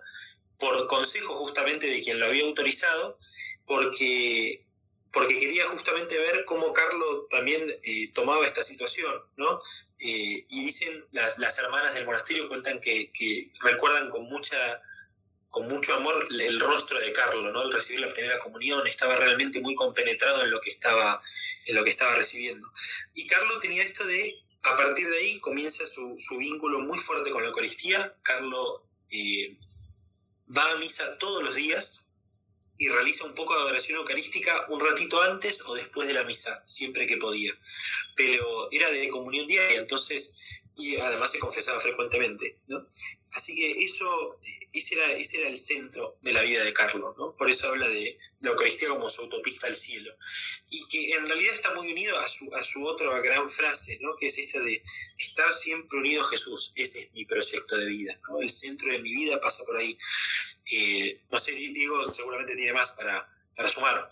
por 0.57 0.87
consejo 0.87 1.35
justamente 1.35 1.89
de 1.89 2.01
quien 2.01 2.21
lo 2.21 2.27
había 2.27 2.45
autorizado, 2.45 3.19
porque, 3.67 4.67
porque 5.13 5.41
quería 5.41 5.67
justamente 5.67 6.17
ver 6.17 6.45
cómo 6.45 6.73
Carlos 6.73 7.29
también 7.29 7.69
eh, 7.83 8.13
tomaba 8.13 8.47
esta 8.47 8.63
situación, 8.63 9.21
¿no? 9.37 9.61
Eh, 9.99 10.47
y 10.49 10.65
dicen, 10.67 11.05
las, 11.11 11.37
las, 11.39 11.59
hermanas 11.59 11.95
del 11.95 12.07
monasterio 12.07 12.47
cuentan 12.47 12.81
que, 12.81 13.11
que 13.11 13.51
recuerdan 13.63 14.11
con 14.11 14.23
mucha 14.27 14.81
con 15.51 15.67
mucho 15.69 15.95
amor 15.95 16.27
el 16.31 16.61
rostro 16.61 17.01
de 17.01 17.13
Carlos, 17.13 17.53
¿no? 17.53 17.61
Al 17.61 17.73
recibir 17.73 18.01
la 18.01 18.13
primera 18.13 18.39
comunión, 18.39 18.87
estaba 18.87 19.17
realmente 19.17 19.61
muy 19.61 19.75
compenetrado 19.75 20.43
en 20.45 20.51
lo 20.51 20.61
que 20.61 20.71
estaba, 20.71 21.21
en 21.67 21.75
lo 21.75 21.85
que 21.85 21.91
estaba 21.91 22.15
recibiendo. 22.15 22.71
Y 23.15 23.27
Carlos 23.27 23.61
tenía 23.61 23.83
esto 23.83 24.05
de, 24.05 24.35
a 24.63 24.77
partir 24.77 25.09
de 25.09 25.17
ahí 25.17 25.41
comienza 25.41 25.85
su, 25.87 26.19
vínculo 26.39 26.81
muy 26.81 26.99
fuerte 26.99 27.31
con 27.31 27.43
la 27.43 27.49
Eucaristía. 27.49 28.15
Carlos 28.23 28.83
eh, 29.11 29.57
va 30.55 30.73
a 30.73 30.77
misa 30.77 31.19
todos 31.19 31.43
los 31.43 31.55
días 31.55 32.05
y 32.77 32.89
realiza 32.89 33.25
un 33.25 33.35
poco 33.35 33.55
de 33.55 33.63
adoración 33.63 33.99
eucarística 33.99 34.67
un 34.69 34.81
ratito 34.81 35.21
antes 35.21 35.61
o 35.67 35.75
después 35.75 36.07
de 36.07 36.15
la 36.15 36.25
misa, 36.25 36.63
siempre 36.67 37.07
que 37.07 37.17
podía. 37.17 37.53
Pero 38.15 38.69
era 38.71 38.91
de 38.91 39.09
comunión 39.09 39.47
diaria, 39.47 39.81
entonces 39.81 40.39
y 40.79 40.97
además 40.97 41.33
se 41.33 41.41
confesaba 41.41 41.81
frecuentemente. 41.81 42.61
¿no? 42.69 42.87
Así 43.33 43.55
que 43.55 43.85
eso, 43.85 44.39
ese 44.79 44.95
era, 44.95 45.13
ese 45.13 45.39
era 45.39 45.49
el 45.49 45.59
centro 45.59 46.19
de 46.23 46.33
la 46.33 46.43
vida 46.43 46.65
de 46.65 46.73
Carlos, 46.73 47.15
¿no? 47.17 47.35
por 47.37 47.51
eso 47.51 47.69
habla 47.69 47.89
de 47.89 48.19
la 48.41 48.51
Eucaristía 48.51 48.89
como 48.89 49.11
su 49.11 49.23
autopista 49.23 49.67
al 49.67 49.75
cielo. 49.75 50.15
Y 50.71 50.87
que 50.89 51.13
en 51.15 51.27
realidad 51.27 51.55
está 51.55 51.75
muy 51.75 51.93
unido 51.93 52.19
a 52.19 52.27
su, 52.29 52.55
a 52.55 52.63
su 52.63 52.85
otra 52.85 53.21
gran 53.21 53.49
frase, 53.51 53.99
¿no? 54.01 54.17
que 54.17 54.27
es 54.27 54.39
esta 54.39 54.61
de 54.61 54.83
estar 55.19 55.53
siempre 55.53 55.99
unido 55.99 56.23
a 56.23 56.29
Jesús. 56.29 56.73
Este 56.77 57.01
es 57.01 57.13
mi 57.13 57.25
proyecto 57.25 57.77
de 57.77 57.87
vida, 57.87 58.19
¿no? 58.29 58.41
el 58.41 58.51
centro 58.51 58.91
de 58.91 58.99
mi 58.99 59.13
vida 59.13 59.41
pasa 59.41 59.65
por 59.65 59.77
ahí. 59.77 59.99
Eh, 60.71 61.21
no 61.31 61.39
sé, 61.39 61.53
Diego 61.53 62.11
seguramente 62.13 62.55
tiene 62.55 62.73
más 62.73 62.93
para, 62.93 63.29
para 63.55 63.69
sumar. 63.69 64.09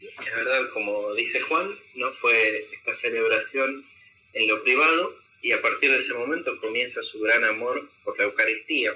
Es 0.00 0.34
verdad, 0.34 0.70
como 0.72 1.12
dice 1.14 1.40
Juan, 1.40 1.76
no 1.94 2.12
fue 2.14 2.68
esta 2.72 2.96
celebración 2.96 3.84
en 4.32 4.48
lo 4.48 4.62
privado 4.62 5.27
y 5.42 5.52
a 5.52 5.62
partir 5.62 5.90
de 5.90 6.00
ese 6.00 6.14
momento 6.14 6.58
comienza 6.60 7.00
su 7.02 7.20
gran 7.20 7.44
amor 7.44 7.88
por 8.04 8.18
la 8.18 8.24
Eucaristía, 8.24 8.92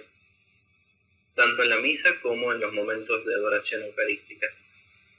tanto 1.35 1.63
en 1.63 1.71
la 1.71 1.79
misa 1.79 2.21
como 2.21 2.53
en 2.53 2.61
los 2.61 2.73
momentos 2.73 3.25
de 3.25 3.35
adoración 3.35 3.83
eucarística. 3.83 4.47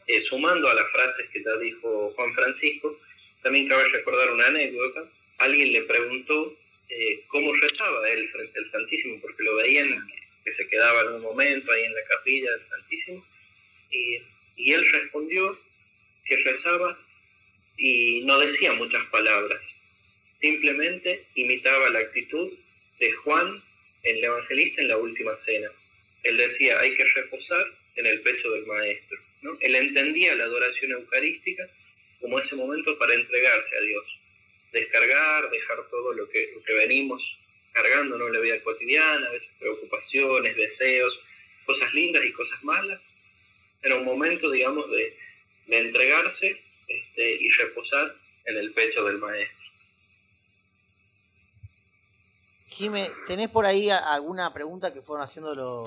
Eh, 0.07 0.21
sumando 0.23 0.67
a 0.67 0.73
las 0.73 0.91
frases 0.91 1.29
que 1.31 1.43
ya 1.43 1.55
dijo 1.57 2.11
Juan 2.15 2.33
Francisco, 2.33 2.99
también 3.41 3.67
cabe 3.67 3.87
recordar 3.89 4.31
una 4.31 4.47
anécdota. 4.47 5.03
Alguien 5.37 5.71
le 5.71 5.83
preguntó 5.83 6.53
eh, 6.89 7.23
cómo 7.27 7.53
rezaba 7.53 8.09
él 8.09 8.29
frente 8.29 8.59
al 8.59 8.69
Santísimo, 8.69 9.19
porque 9.21 9.43
lo 9.43 9.55
veían 9.55 10.05
que 10.43 10.53
se 10.53 10.67
quedaba 10.67 11.01
en 11.03 11.13
un 11.13 11.21
momento 11.21 11.71
ahí 11.71 11.83
en 11.85 11.93
la 11.93 12.03
capilla 12.03 12.51
del 12.51 12.67
Santísimo, 12.67 13.25
y, 13.91 14.17
y 14.57 14.73
él 14.73 14.91
respondió 14.91 15.57
que 16.25 16.37
rezaba 16.43 16.97
y 17.77 18.21
no 18.25 18.39
decía 18.39 18.73
muchas 18.73 19.05
palabras, 19.07 19.61
Simplemente 20.43 21.23
imitaba 21.35 21.89
la 21.89 21.99
actitud 21.99 22.51
de 22.99 23.13
Juan, 23.13 23.63
el 24.03 24.21
evangelista, 24.21 24.81
en 24.81 24.89
la 24.89 24.97
última 24.97 25.33
cena. 25.45 25.69
Él 26.23 26.35
decía, 26.35 26.81
hay 26.81 26.97
que 26.97 27.05
reposar 27.05 27.65
en 27.95 28.07
el 28.07 28.19
pecho 28.19 28.51
del 28.51 28.65
Maestro. 28.65 29.17
¿no? 29.41 29.57
Él 29.61 29.73
entendía 29.73 30.35
la 30.35 30.43
adoración 30.43 30.91
eucarística 30.91 31.65
como 32.19 32.39
ese 32.39 32.55
momento 32.55 32.97
para 32.97 33.13
entregarse 33.13 33.77
a 33.77 33.81
Dios, 33.83 34.05
descargar, 34.73 35.49
dejar 35.49 35.77
todo 35.89 36.11
lo 36.11 36.27
que, 36.27 36.51
lo 36.53 36.61
que 36.61 36.73
venimos 36.73 37.23
cargando 37.71 38.27
en 38.27 38.33
la 38.33 38.39
vida 38.41 38.61
cotidiana, 38.63 39.25
a 39.25 39.31
veces 39.31 39.49
preocupaciones, 39.61 40.57
deseos, 40.57 41.17
cosas 41.65 41.93
lindas 41.93 42.25
y 42.25 42.33
cosas 42.33 42.61
malas. 42.65 43.01
Era 43.81 43.95
un 43.95 44.03
momento, 44.03 44.51
digamos, 44.51 44.91
de, 44.91 45.15
de 45.67 45.77
entregarse 45.77 46.59
este, 46.89 47.31
y 47.31 47.49
reposar 47.51 48.13
en 48.43 48.57
el 48.57 48.73
pecho 48.73 49.05
del 49.05 49.19
Maestro. 49.19 49.62
Jime, 52.75 53.11
¿tenés 53.27 53.49
por 53.51 53.65
ahí 53.65 53.89
alguna 53.89 54.51
pregunta 54.51 54.91
que 54.91 55.01
fueron 55.01 55.25
haciendo 55.25 55.53
los, 55.53 55.85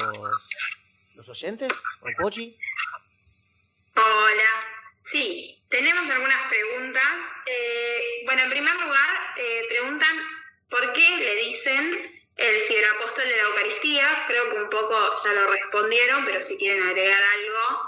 los 1.16 1.28
oyentes? 1.28 1.72
¿O 2.00 2.06
Pochi? 2.22 2.56
Hola. 3.96 4.50
Sí, 5.10 5.58
tenemos 5.68 6.08
algunas 6.10 6.48
preguntas. 6.48 7.12
Eh, 7.46 8.22
bueno, 8.24 8.42
en 8.42 8.50
primer 8.50 8.74
lugar, 8.76 9.34
eh, 9.36 9.62
preguntan 9.68 10.16
por 10.68 10.92
qué 10.92 11.16
le 11.16 11.34
dicen 11.36 12.22
el 12.36 12.62
ciberapóstol 12.62 13.28
de 13.28 13.36
la 13.36 13.42
Eucaristía. 13.42 14.24
Creo 14.28 14.50
que 14.50 14.56
un 14.58 14.70
poco 14.70 15.14
ya 15.24 15.32
lo 15.32 15.50
respondieron, 15.50 16.24
pero 16.24 16.40
si 16.40 16.56
quieren 16.56 16.86
agregar 16.86 17.22
algo. 17.22 17.80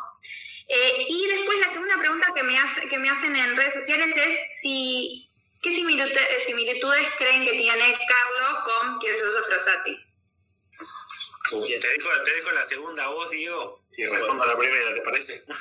Eh, 0.68 1.06
y 1.08 1.26
después 1.28 1.58
la 1.58 1.72
segunda 1.72 1.98
pregunta 1.98 2.32
que 2.34 2.42
me, 2.42 2.58
hace, 2.58 2.88
que 2.88 2.98
me 2.98 3.10
hacen 3.10 3.34
en 3.34 3.56
redes 3.56 3.74
sociales 3.74 4.14
es 4.16 4.60
si 4.60 5.28
¿Qué 5.62 5.74
similitudes 5.74 7.08
creen 7.18 7.44
que 7.44 7.50
tiene 7.50 7.98
Carlos 8.06 8.37
te, 11.50 11.88
dejo, 11.88 12.08
te 12.24 12.30
dejo 12.34 12.50
la 12.52 12.64
segunda 12.64 13.08
voz, 13.08 13.30
Diego, 13.30 13.84
y 13.96 14.06
respondo 14.06 14.44
a 14.44 14.48
la 14.48 14.58
primera, 14.58 14.94
¿te 14.94 15.00
parece? 15.00 15.44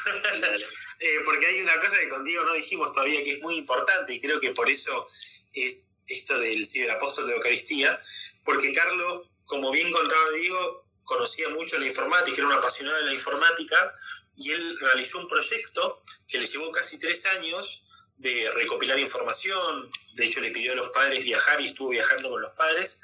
Eh, 0.99 1.19
porque 1.23 1.45
hay 1.45 1.61
una 1.61 1.79
cosa 1.79 1.99
que 1.99 2.09
con 2.09 2.23
Diego 2.23 2.43
no 2.43 2.53
dijimos 2.53 2.91
todavía 2.91 3.23
que 3.23 3.33
es 3.33 3.41
muy 3.41 3.55
importante 3.57 4.15
y 4.15 4.19
creo 4.19 4.39
que 4.39 4.55
por 4.55 4.67
eso 4.67 5.07
es 5.53 5.93
esto 6.07 6.39
del 6.39 6.65
ciberapóstol 6.65 7.27
de 7.27 7.35
Eucaristía, 7.35 8.01
porque 8.43 8.73
Carlos, 8.73 9.27
como 9.45 9.69
bien 9.69 9.91
contaba 9.91 10.31
Diego, 10.31 10.87
conocía 11.03 11.49
mucho 11.49 11.77
la 11.77 11.85
informática, 11.85 12.37
era 12.37 12.47
un 12.47 12.53
apasionado 12.53 12.97
de 12.97 13.05
la 13.05 13.13
informática 13.13 13.93
y 14.37 14.51
él 14.51 14.79
realizó 14.79 15.19
un 15.19 15.27
proyecto 15.27 16.01
que 16.27 16.39
le 16.39 16.47
llevó 16.47 16.71
casi 16.71 16.99
tres 16.99 17.23
años 17.27 17.83
de 18.17 18.49
recopilar 18.51 18.99
información, 18.99 19.91
de 20.13 20.25
hecho 20.25 20.39
le 20.39 20.51
pidió 20.51 20.73
a 20.73 20.75
los 20.75 20.89
padres 20.89 21.23
viajar 21.23 21.61
y 21.61 21.67
estuvo 21.67 21.89
viajando 21.89 22.29
con 22.29 22.41
los 22.41 22.55
padres, 22.55 22.99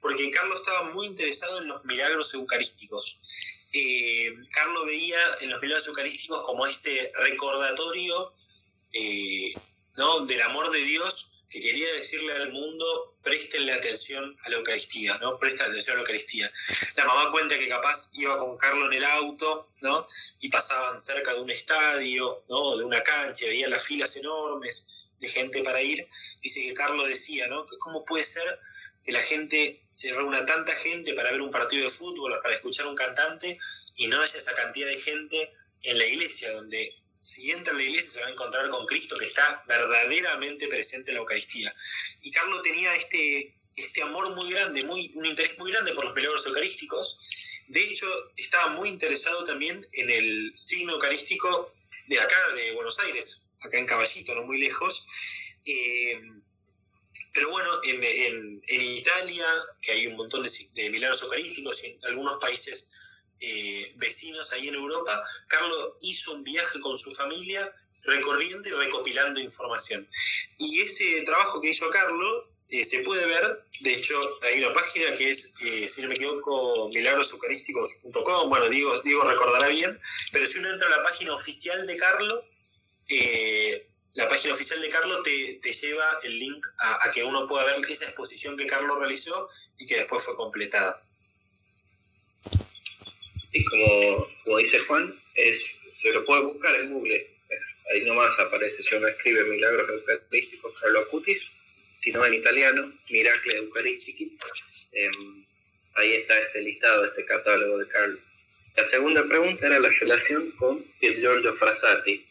porque 0.00 0.30
Carlos 0.30 0.60
estaba 0.60 0.90
muy 0.90 1.06
interesado 1.06 1.58
en 1.58 1.68
los 1.68 1.84
milagros 1.84 2.32
eucarísticos. 2.34 3.18
Eh, 3.72 4.34
Carlos 4.52 4.86
veía 4.86 5.18
en 5.40 5.50
los 5.50 5.60
milagros 5.60 5.86
eucarísticos 5.88 6.42
como 6.42 6.66
este 6.66 7.12
recordatorio 7.18 8.32
eh, 8.92 9.52
¿no? 9.96 10.24
del 10.26 10.42
amor 10.42 10.70
de 10.70 10.80
Dios 10.80 11.33
que 11.54 11.60
quería 11.60 11.92
decirle 11.92 12.32
al 12.32 12.50
mundo, 12.50 13.14
prestenle 13.22 13.72
atención 13.72 14.36
a 14.42 14.48
la 14.48 14.56
Eucaristía, 14.56 15.18
¿no? 15.18 15.38
Presten 15.38 15.70
atención 15.70 15.92
a 15.92 15.96
la 15.98 16.00
Eucaristía. 16.00 16.52
La 16.96 17.04
mamá 17.04 17.30
cuenta 17.30 17.56
que 17.56 17.68
capaz 17.68 18.10
iba 18.14 18.36
con 18.38 18.58
Carlos 18.58 18.88
en 18.88 18.94
el 18.94 19.04
auto, 19.04 19.68
¿no? 19.80 20.04
Y 20.40 20.48
pasaban 20.48 21.00
cerca 21.00 21.32
de 21.32 21.40
un 21.40 21.50
estadio, 21.50 22.42
¿no? 22.48 22.76
De 22.76 22.84
una 22.84 23.04
cancha, 23.04 23.46
veía 23.46 23.68
las 23.68 23.86
filas 23.86 24.16
enormes 24.16 25.08
de 25.20 25.28
gente 25.28 25.62
para 25.62 25.80
ir. 25.80 26.08
Dice 26.42 26.60
que 26.60 26.74
Carlos 26.74 27.06
decía, 27.06 27.46
¿no? 27.46 27.66
¿Cómo 27.78 28.04
puede 28.04 28.24
ser 28.24 28.58
que 29.04 29.12
la 29.12 29.22
gente 29.22 29.80
se 29.92 30.12
reúna 30.12 30.44
tanta 30.44 30.74
gente 30.74 31.14
para 31.14 31.30
ver 31.30 31.40
un 31.40 31.52
partido 31.52 31.84
de 31.84 31.90
fútbol, 31.90 32.36
para 32.42 32.56
escuchar 32.56 32.88
un 32.88 32.96
cantante, 32.96 33.56
y 33.94 34.08
no 34.08 34.20
haya 34.20 34.38
esa 34.38 34.54
cantidad 34.54 34.88
de 34.88 34.98
gente 34.98 35.52
en 35.84 35.98
la 35.98 36.04
iglesia, 36.04 36.50
donde 36.50 36.92
si 37.24 37.50
entra 37.50 37.72
en 37.72 37.78
la 37.78 37.84
iglesia 37.84 38.10
se 38.10 38.20
va 38.20 38.26
a 38.26 38.30
encontrar 38.30 38.68
con 38.68 38.84
Cristo 38.86 39.16
que 39.16 39.24
está 39.24 39.64
verdaderamente 39.66 40.68
presente 40.68 41.10
en 41.10 41.14
la 41.14 41.20
Eucaristía. 41.22 41.74
Y 42.22 42.30
Carlos 42.30 42.62
tenía 42.62 42.94
este, 42.94 43.54
este 43.76 44.02
amor 44.02 44.34
muy 44.36 44.52
grande, 44.52 44.84
muy, 44.84 45.10
un 45.14 45.24
interés 45.24 45.58
muy 45.58 45.72
grande 45.72 45.92
por 45.94 46.04
los 46.04 46.14
milagros 46.14 46.44
eucarísticos. 46.46 47.18
De 47.68 47.82
hecho, 47.82 48.06
estaba 48.36 48.68
muy 48.68 48.90
interesado 48.90 49.42
también 49.44 49.86
en 49.92 50.10
el 50.10 50.52
signo 50.54 50.94
eucarístico 50.94 51.72
de 52.08 52.20
acá, 52.20 52.36
de 52.56 52.72
Buenos 52.72 52.98
Aires, 52.98 53.48
acá 53.60 53.78
en 53.78 53.86
Caballito, 53.86 54.34
no 54.34 54.42
muy 54.42 54.58
lejos. 54.58 55.06
Eh, 55.64 56.20
pero 57.32 57.48
bueno, 57.50 57.82
en, 57.82 58.62
en, 58.66 58.82
Italia, 58.82 59.46
que 59.80 59.92
hay 59.92 60.06
un 60.06 60.16
montón 60.16 60.42
de, 60.42 60.50
de 60.74 60.90
milagros 60.90 61.22
eucarísticos, 61.22 61.82
y 61.82 61.86
en 61.86 62.04
algunos 62.04 62.38
países 62.38 62.90
eh, 63.40 63.92
vecinos 63.96 64.52
ahí 64.52 64.68
en 64.68 64.74
Europa, 64.74 65.22
Carlos 65.48 65.94
hizo 66.00 66.32
un 66.32 66.44
viaje 66.44 66.80
con 66.80 66.96
su 66.96 67.14
familia 67.14 67.70
recorriendo 68.04 68.68
y 68.68 68.72
recopilando 68.72 69.40
información. 69.40 70.08
Y 70.58 70.80
ese 70.80 71.22
trabajo 71.22 71.60
que 71.60 71.70
hizo 71.70 71.88
Carlos 71.90 72.44
eh, 72.68 72.84
se 72.84 73.00
puede 73.00 73.26
ver, 73.26 73.64
de 73.80 73.94
hecho 73.94 74.14
hay 74.42 74.62
una 74.62 74.72
página 74.72 75.14
que 75.16 75.30
es, 75.30 75.54
eh, 75.62 75.88
si 75.88 76.02
no 76.02 76.08
me 76.08 76.14
equivoco, 76.14 76.88
milagroseucarísticos.com, 76.88 78.48
bueno, 78.48 78.68
digo, 78.68 79.00
recordará 79.24 79.68
bien, 79.68 80.00
pero 80.32 80.46
si 80.46 80.58
uno 80.58 80.70
entra 80.70 80.86
a 80.88 80.90
la 80.90 81.02
página 81.02 81.34
oficial 81.34 81.86
de 81.86 81.96
Carlos, 81.96 82.44
la 84.14 84.28
página 84.28 84.54
oficial 84.54 84.80
de 84.80 84.88
Carlos 84.88 85.22
te, 85.24 85.58
te 85.60 85.72
lleva 85.72 86.18
el 86.22 86.38
link 86.38 86.64
a, 86.78 87.04
a, 87.04 87.12
que 87.12 87.24
uno 87.24 87.46
pueda 87.46 87.64
ver 87.64 87.84
esa 87.90 88.04
exposición 88.04 88.56
que 88.56 88.66
Carlos 88.66 88.98
realizó 88.98 89.48
y 89.76 89.86
que 89.86 89.96
después 89.96 90.22
fue 90.24 90.36
completada. 90.36 91.03
Y 93.54 93.64
como, 93.66 94.28
como 94.42 94.58
dice 94.58 94.80
Juan, 94.80 95.14
es, 95.36 95.62
se 96.02 96.12
lo 96.12 96.24
puede 96.24 96.42
buscar 96.42 96.74
en 96.74 96.90
Google. 96.90 97.24
Ahí 97.92 98.04
nomás 98.04 98.36
aparece, 98.40 98.82
si 98.82 98.94
uno 98.96 99.06
escribe 99.06 99.44
Milagros 99.44 99.88
Eucarísticos 99.88 100.74
Carlo 100.80 101.00
Acutis, 101.00 101.40
si 102.02 102.10
no 102.10 102.26
en 102.26 102.34
italiano, 102.34 102.92
Miracle 103.08 103.56
Eucaristici. 103.58 104.36
Em, 104.92 105.44
ahí 105.94 106.14
está 106.14 106.36
este 106.36 106.62
listado, 106.62 107.04
este 107.04 107.24
catálogo 107.26 107.78
de 107.78 107.86
Carlo. 107.86 108.18
La 108.76 108.90
segunda 108.90 109.24
pregunta 109.24 109.66
era 109.66 109.78
la 109.78 109.90
relación 110.00 110.50
con 110.52 110.82
Pier 110.98 111.20
Giorgio 111.20 111.54
Frassati. 111.54 112.26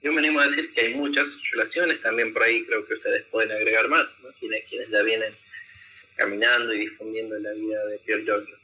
Yo 0.00 0.12
me 0.12 0.20
animo 0.20 0.38
a 0.40 0.46
decir 0.46 0.72
que 0.74 0.82
hay 0.82 0.94
muchas 0.94 1.26
relaciones, 1.50 2.00
también 2.02 2.32
por 2.32 2.44
ahí 2.44 2.64
creo 2.66 2.86
que 2.86 2.94
ustedes 2.94 3.24
pueden 3.32 3.50
agregar 3.50 3.88
más, 3.88 4.06
¿no? 4.22 4.28
quienes, 4.38 4.64
quienes 4.68 4.90
ya 4.90 5.02
vienen 5.02 5.34
caminando 6.14 6.72
y 6.72 6.80
difundiendo 6.80 7.36
la 7.40 7.50
vida 7.52 7.84
de 7.86 7.98
Pier 7.98 8.22
Giorgio 8.24 8.61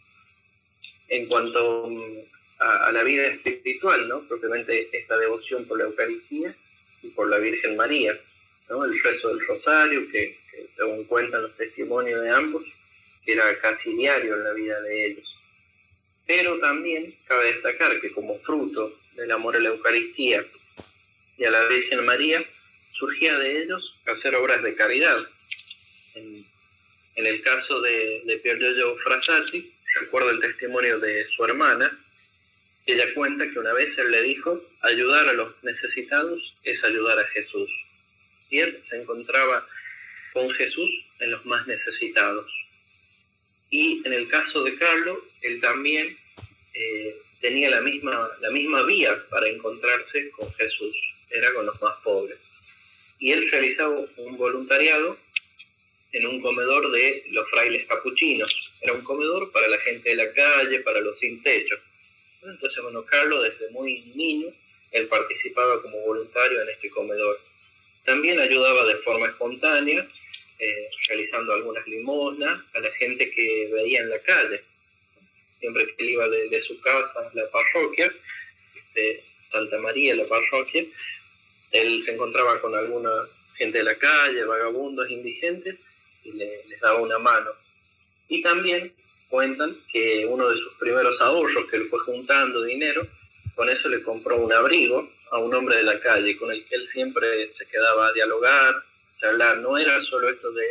en 1.09 1.27
cuanto 1.27 1.89
mm, 1.89 2.19
a, 2.61 2.93
la 2.93 3.03
vida 3.03 3.29
espiritual, 3.29 4.09
¿no? 4.09 4.21
Propiamente 4.29 4.89
esta 4.93 5.17
devoción 5.17 5.65
por 5.67 5.79
la 5.79 5.85
Eucaristía 5.85 6.55
y 7.03 7.09
por 7.09 7.29
la 7.29 7.39
Virgen 7.39 7.77
María, 7.77 8.19
¿no? 8.69 8.85
El 8.85 9.01
rezo 9.03 9.29
del 9.29 9.47
rosario, 9.47 10.09
que, 10.11 10.39
según 10.77 11.05
cuentan 11.05 11.43
los 11.43 11.57
testimonios 11.57 12.21
de 12.21 12.31
ambos, 12.31 12.65
era 13.27 13.59
casi 13.61 13.93
diario 13.95 14.35
en 14.35 14.45
la 14.45 14.53
vida 14.53 14.81
de 14.81 15.07
ellos. 15.07 15.35
Pero 16.27 16.59
también 16.59 17.15
cabe 17.27 17.55
destacar 17.55 18.01
que 18.01 18.13
como 18.13 18.39
fruto 18.41 18.93
del 19.15 19.31
amor 19.31 19.57
a 19.57 19.61
la 19.61 19.71
Eucaristía 19.71 20.45
y 21.37 21.45
a 21.45 21.51
la 21.51 21.65
Virgen 21.67 22.05
María, 22.05 22.45
surgía 22.93 23.39
de 23.39 23.63
ellos 23.63 23.97
hacer 24.07 24.35
obras 24.35 24.63
de 24.63 24.75
caridad. 24.75 25.19
En, 26.15 26.45
el 27.15 27.43
caso 27.43 27.81
de, 27.81 28.23
de 28.25 28.39
Pier 28.39 28.59
Giorgio 28.59 28.97
Frassati, 28.99 29.73
recuerdo 30.01 30.31
el 30.31 30.41
testimonio 30.41 30.99
de 30.99 31.27
su 31.37 31.45
hermana, 31.45 31.91
ella 32.87 33.13
cuenta 33.15 33.49
que 33.51 33.59
una 33.59 33.73
vez 33.75 33.97
él 33.99 34.11
le 34.11 34.23
dijo, 34.23 34.61
ayudar 34.81 35.29
a 35.29 35.35
los 35.35 35.63
necesitados 35.63 36.41
es 36.65 36.83
ayudar 36.85 37.19
a 37.19 37.27
Jesús. 37.29 37.71
Y 38.51 38.61
él 38.61 38.79
se 38.83 39.01
encontraba 39.01 39.67
con 40.33 40.51
Jesús 40.51 40.89
en 41.21 41.33
los 41.33 41.45
más 41.45 41.67
necesitados. 41.67 42.51
Y 43.71 44.01
en 44.07 44.13
el 44.15 44.29
caso 44.29 44.65
de 44.65 44.77
Carlos, 44.77 45.19
él 45.43 45.61
también 45.61 46.17
eh, 46.75 47.17
tenía 47.41 47.71
la 47.71 47.83
misma, 47.83 48.29
la 48.41 48.51
misma 48.51 48.83
vía 48.85 49.23
para 49.29 49.49
encontrarse 49.49 50.31
con 50.31 50.53
Jesús, 50.55 50.97
era 51.31 51.53
con 51.53 51.67
los 51.67 51.81
más 51.83 51.97
pobres. 52.03 52.39
Y 53.19 53.33
él 53.33 53.51
realizaba 53.51 54.01
un 54.17 54.37
voluntariado 54.39 55.19
en 56.13 56.27
un 56.27 56.41
comedor 56.41 56.91
de 56.91 57.25
los 57.31 57.49
frailes 57.51 57.87
capuchinos. 57.87 58.73
Era 58.81 58.95
un 58.95 59.03
comedor 59.03 59.51
para 59.53 59.69
la 59.69 59.79
gente 59.79 60.11
de 60.11 60.17
la 60.17 60.33
calle, 60.33 60.81
para 60.81 61.01
los 61.01 61.19
sin 61.19 61.43
techo. 61.43 61.77
Entonces, 62.43 62.83
bueno, 62.83 63.05
Carlos 63.05 63.43
desde 63.43 63.71
muy 63.73 64.01
niño, 64.15 64.49
él 64.93 65.07
participaba 65.09 65.83
como 65.83 66.01
voluntario 66.01 66.63
en 66.63 66.69
este 66.71 66.89
comedor. 66.91 67.39
También 68.05 68.41
ayudaba 68.41 68.87
de 68.87 68.97
forma 68.97 69.29
espontánea, 69.29 70.07
eh, 70.59 70.91
realizando 71.09 71.53
algunas 71.53 71.87
limosnas 71.87 72.61
a 72.75 72.81
la 72.81 72.91
gente 72.93 73.31
que 73.31 73.69
veía 73.73 74.01
en 74.01 74.11
la 74.11 74.19
calle. 74.21 74.63
Siempre 75.61 75.87
que 75.87 75.95
él 75.99 76.11
iba 76.11 76.29
de, 76.29 76.63
su 76.63 76.81
casa 76.81 77.19
a 77.19 77.31
la 77.35 77.51
parroquia, 77.51 78.11
este, 78.77 79.25
Santa 79.51 79.79
María, 79.79 80.15
la 80.15 80.27
parroquia, 80.27 80.85
él 81.73 82.03
se 82.05 82.13
encontraba 82.13 82.61
con 82.61 82.75
alguna 82.75 83.11
gente 83.57 83.79
de 83.79 83.85
la 83.85 83.97
calle, 83.97 84.45
vagabundos, 84.45 85.11
indigentes, 85.11 85.77
y 86.29 86.69
les 86.69 86.81
daba 86.81 87.01
una 87.01 87.19
mano. 87.19 87.51
Y 88.29 88.43
también 88.43 88.93
cuentan 89.29 89.77
que 89.93 90.27
uno 90.27 90.49
de 90.49 90.59
sus 90.59 90.75
primeros 90.79 91.21
ahorros, 91.21 91.67
que 91.71 91.77
él 91.77 91.89
fue 91.89 92.01
juntando 92.01 92.63
dinero, 92.63 93.07
con 93.55 93.69
eso 93.69 93.89
le 93.89 94.03
compró 94.03 94.37
un 94.37 94.53
abrigo 94.53 95.09
a 95.31 95.39
un 95.39 95.55
hombre 95.55 95.77
de 95.77 95.83
la 95.83 96.01
calle, 96.01 96.37
con 96.37 96.51
el 96.51 96.65
que 96.67 96.77
él 96.77 96.89
siempre 96.93 97.53
se 97.55 97.67
quedaba 97.67 98.09
a 98.09 98.13
dialogar, 98.13 98.75
charlar. 99.21 99.59
No 99.59 99.77
era 99.77 100.01
solo 100.05 100.29
esto 100.29 100.53
de 100.53 100.65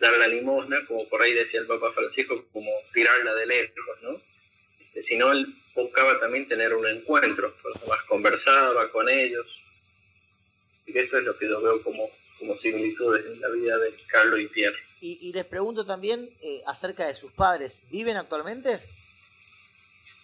dar 0.00 0.16
la 0.18 0.28
limosna, 0.28 0.84
como 0.86 1.08
por 1.08 1.22
ahí 1.22 1.32
decía 1.32 1.60
el 1.60 1.66
Papa 1.66 1.92
Francisco, 1.92 2.44
como 2.52 2.70
tirarla 2.92 3.34
de 3.34 3.46
lejos, 3.46 4.02
¿no? 4.02 4.20
Este, 4.80 5.04
sino 5.04 5.32
él 5.32 5.46
buscaba 5.74 6.18
también 6.18 6.48
tener 6.48 6.74
un 6.74 6.86
encuentro, 6.86 7.54
más 7.88 8.02
conversaba 8.04 8.90
con 8.90 9.08
ellos. 9.08 9.46
Y 10.86 10.98
esto 10.98 11.18
es 11.18 11.24
lo 11.24 11.36
que 11.36 11.48
yo 11.48 11.60
veo 11.60 11.82
como 11.82 12.08
como 12.38 12.56
similitudes 12.58 13.24
en 13.26 13.40
la 13.40 13.48
vida 13.50 13.78
de 13.78 13.94
Carlos 14.08 14.40
y 14.40 14.46
Pierre. 14.48 14.78
Y, 15.00 15.32
les 15.32 15.44
pregunto 15.44 15.84
también 15.84 16.28
eh, 16.40 16.62
acerca 16.66 17.06
de 17.06 17.14
sus 17.14 17.30
padres, 17.32 17.78
¿viven 17.90 18.16
actualmente? 18.16 18.80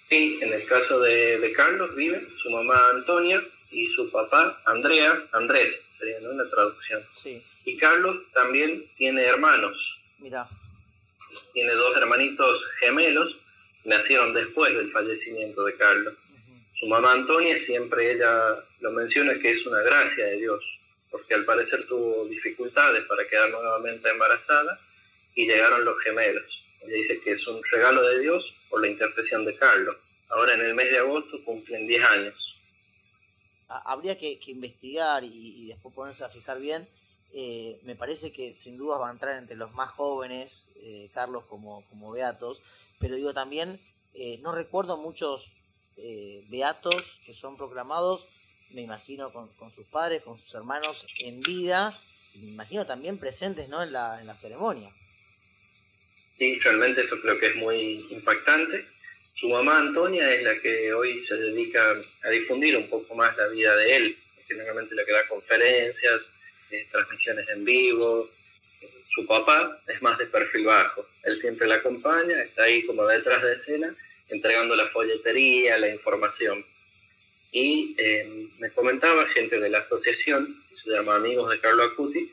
Sí, 0.09 0.39
en 0.41 0.53
el 0.53 0.67
caso 0.67 1.01
de, 1.01 1.53
Carlos 1.55 1.95
vive 1.95 2.27
su 2.43 2.51
mamá 2.51 2.91
Antonia 2.91 3.43
y 3.71 3.89
su 3.89 4.11
papá 4.11 4.61
Andrea, 4.67 5.23
Andrés, 5.33 5.75
sería 5.99 6.21
¿no? 6.21 6.33
la 6.33 6.49
traducción. 6.51 7.03
Sí. 7.23 7.43
Y 7.65 7.77
Carlos 7.77 8.17
también 8.33 8.85
tiene 8.97 9.23
hermanos. 9.23 9.75
Mira. 10.19 10.47
Tiene 11.55 11.73
dos 11.73 11.97
hermanitos 11.97 12.63
gemelos, 12.81 13.37
nacieron 13.85 14.35
después 14.35 14.75
del 14.75 14.91
fallecimiento 14.91 15.65
de 15.65 15.77
Carlos. 15.77 16.15
Su 16.79 16.87
mamá 16.87 17.13
Antonia 17.13 17.63
siempre 17.65 18.13
ella 18.13 18.57
lo 18.81 18.91
menciona 18.91 19.39
que 19.39 19.53
es 19.53 19.67
una 19.67 19.81
gracia 19.83 20.27
de 20.27 20.37
Dios, 20.37 20.63
porque 21.13 21.35
al 21.35 21.45
parecer 21.45 21.87
tuvo 21.87 22.25
dificultades 22.25 23.05
para 23.07 23.29
quedar 23.29 23.51
nuevamente 23.51 24.11
embarazada 24.11 24.81
y 25.35 25.47
llegaron 25.47 25.85
los 25.85 26.03
gemelos. 26.03 26.45
Ella 26.81 26.97
dice 26.97 27.21
que 27.21 27.33
es 27.33 27.47
un 27.47 27.63
regalo 27.71 28.03
de 28.03 28.21
Dios 28.21 28.45
por 28.71 28.81
la 28.81 28.89
intercesión 28.89 29.45
de 29.45 29.55
Carlos. 29.55 29.95
Ahora 30.31 30.55
en 30.55 30.63
el 30.63 30.75
mes 30.75 30.91
de 30.91 30.99
agosto 30.99 31.45
cumplen 31.45 31.87
10 31.87 32.03
años. 32.03 32.57
Habría 33.69 34.19
que, 34.19 34.39
investigar 34.47 35.23
y, 35.25 35.67
después 35.69 35.95
ponerse 35.95 36.25
a 36.25 36.31
fijar 36.31 36.59
bien. 36.59 36.89
Eh, 37.35 37.79
me 37.85 37.95
parece 37.95 38.33
que 38.33 38.55
sin 38.63 38.77
duda 38.77 38.99
va 38.99 39.09
a 39.09 39.13
entrar 39.13 39.39
entre 39.39 39.57
los 39.57 39.73
más 39.73 39.91
jóvenes, 39.91 40.69
eh, 40.83 41.09
Carlos, 41.15 41.45
como, 41.45 41.83
como 41.89 42.13
beatos, 42.13 42.61
pero 42.99 43.17
digo 43.17 43.33
también, 43.33 43.81
eh, 44.15 44.39
no 44.43 44.53
recuerdo 44.53 44.97
muchos 44.97 45.47
beatos 46.49 47.05
que 47.27 47.35
son 47.35 47.59
proclamados 47.59 48.27
me 48.75 48.83
imagino, 48.83 49.31
con, 49.33 49.49
sus 49.75 49.87
padres, 49.87 50.23
con 50.23 50.39
sus 50.39 50.55
hermanos 50.55 51.07
en 51.19 51.41
vida, 51.41 51.99
me 52.35 52.51
imagino 52.51 52.87
también 52.87 53.19
presentes 53.19 53.69
¿no? 53.69 53.83
en, 53.83 53.93
la, 53.93 54.21
en 54.21 54.27
la 54.27 54.35
ceremonia. 54.35 54.91
Sí, 56.39 56.59
realmente 56.61 57.03
eso 57.03 57.21
creo 57.21 57.39
que 57.39 57.49
es 57.49 57.57
muy 57.57 58.07
impactante. 58.11 58.85
Su 59.37 59.49
mamá 59.49 59.79
Antonia 59.79 60.31
es 60.33 60.43
la 60.43 60.59
que 60.61 60.93
hoy 60.93 61.25
se 61.27 61.35
dedica 61.37 61.95
a 62.25 62.31
difundir 62.31 62.77
un 62.77 62.89
poco 62.89 63.15
más 63.15 63.37
la 63.37 63.49
vida 63.49 63.75
de 63.77 63.97
él, 63.97 64.17
generalmente 64.47 64.95
la 64.95 65.05
que 65.05 65.13
da 65.13 65.27
conferencias, 65.29 66.21
eh, 66.71 66.87
transmisiones 66.91 67.49
en 67.49 67.65
vivo. 67.65 68.29
Su 69.15 69.27
papá 69.27 69.79
es 69.89 70.01
más 70.01 70.17
de 70.19 70.27
perfil 70.27 70.65
bajo, 70.65 71.05
él 71.25 71.41
siempre 71.41 71.67
la 71.67 71.77
acompaña, 71.77 72.41
está 72.43 72.65
ahí 72.65 72.85
como 72.87 73.07
detrás 73.07 73.43
de 73.43 73.55
escena, 73.55 73.95
entregando 74.29 74.75
la 74.75 74.89
folletería, 74.89 75.77
la 75.77 75.89
información. 75.89 76.65
Y 77.53 77.95
eh, 77.99 78.49
me 78.59 78.71
comentaba 78.71 79.29
gente 79.29 79.61
de 79.61 79.69
la 79.69 79.79
asociación, 79.81 80.57
se 80.83 80.91
llama 80.91 81.17
Amigos 81.17 81.51
de 81.51 81.61
Carlos 81.61 81.93
Acuti, 81.93 82.33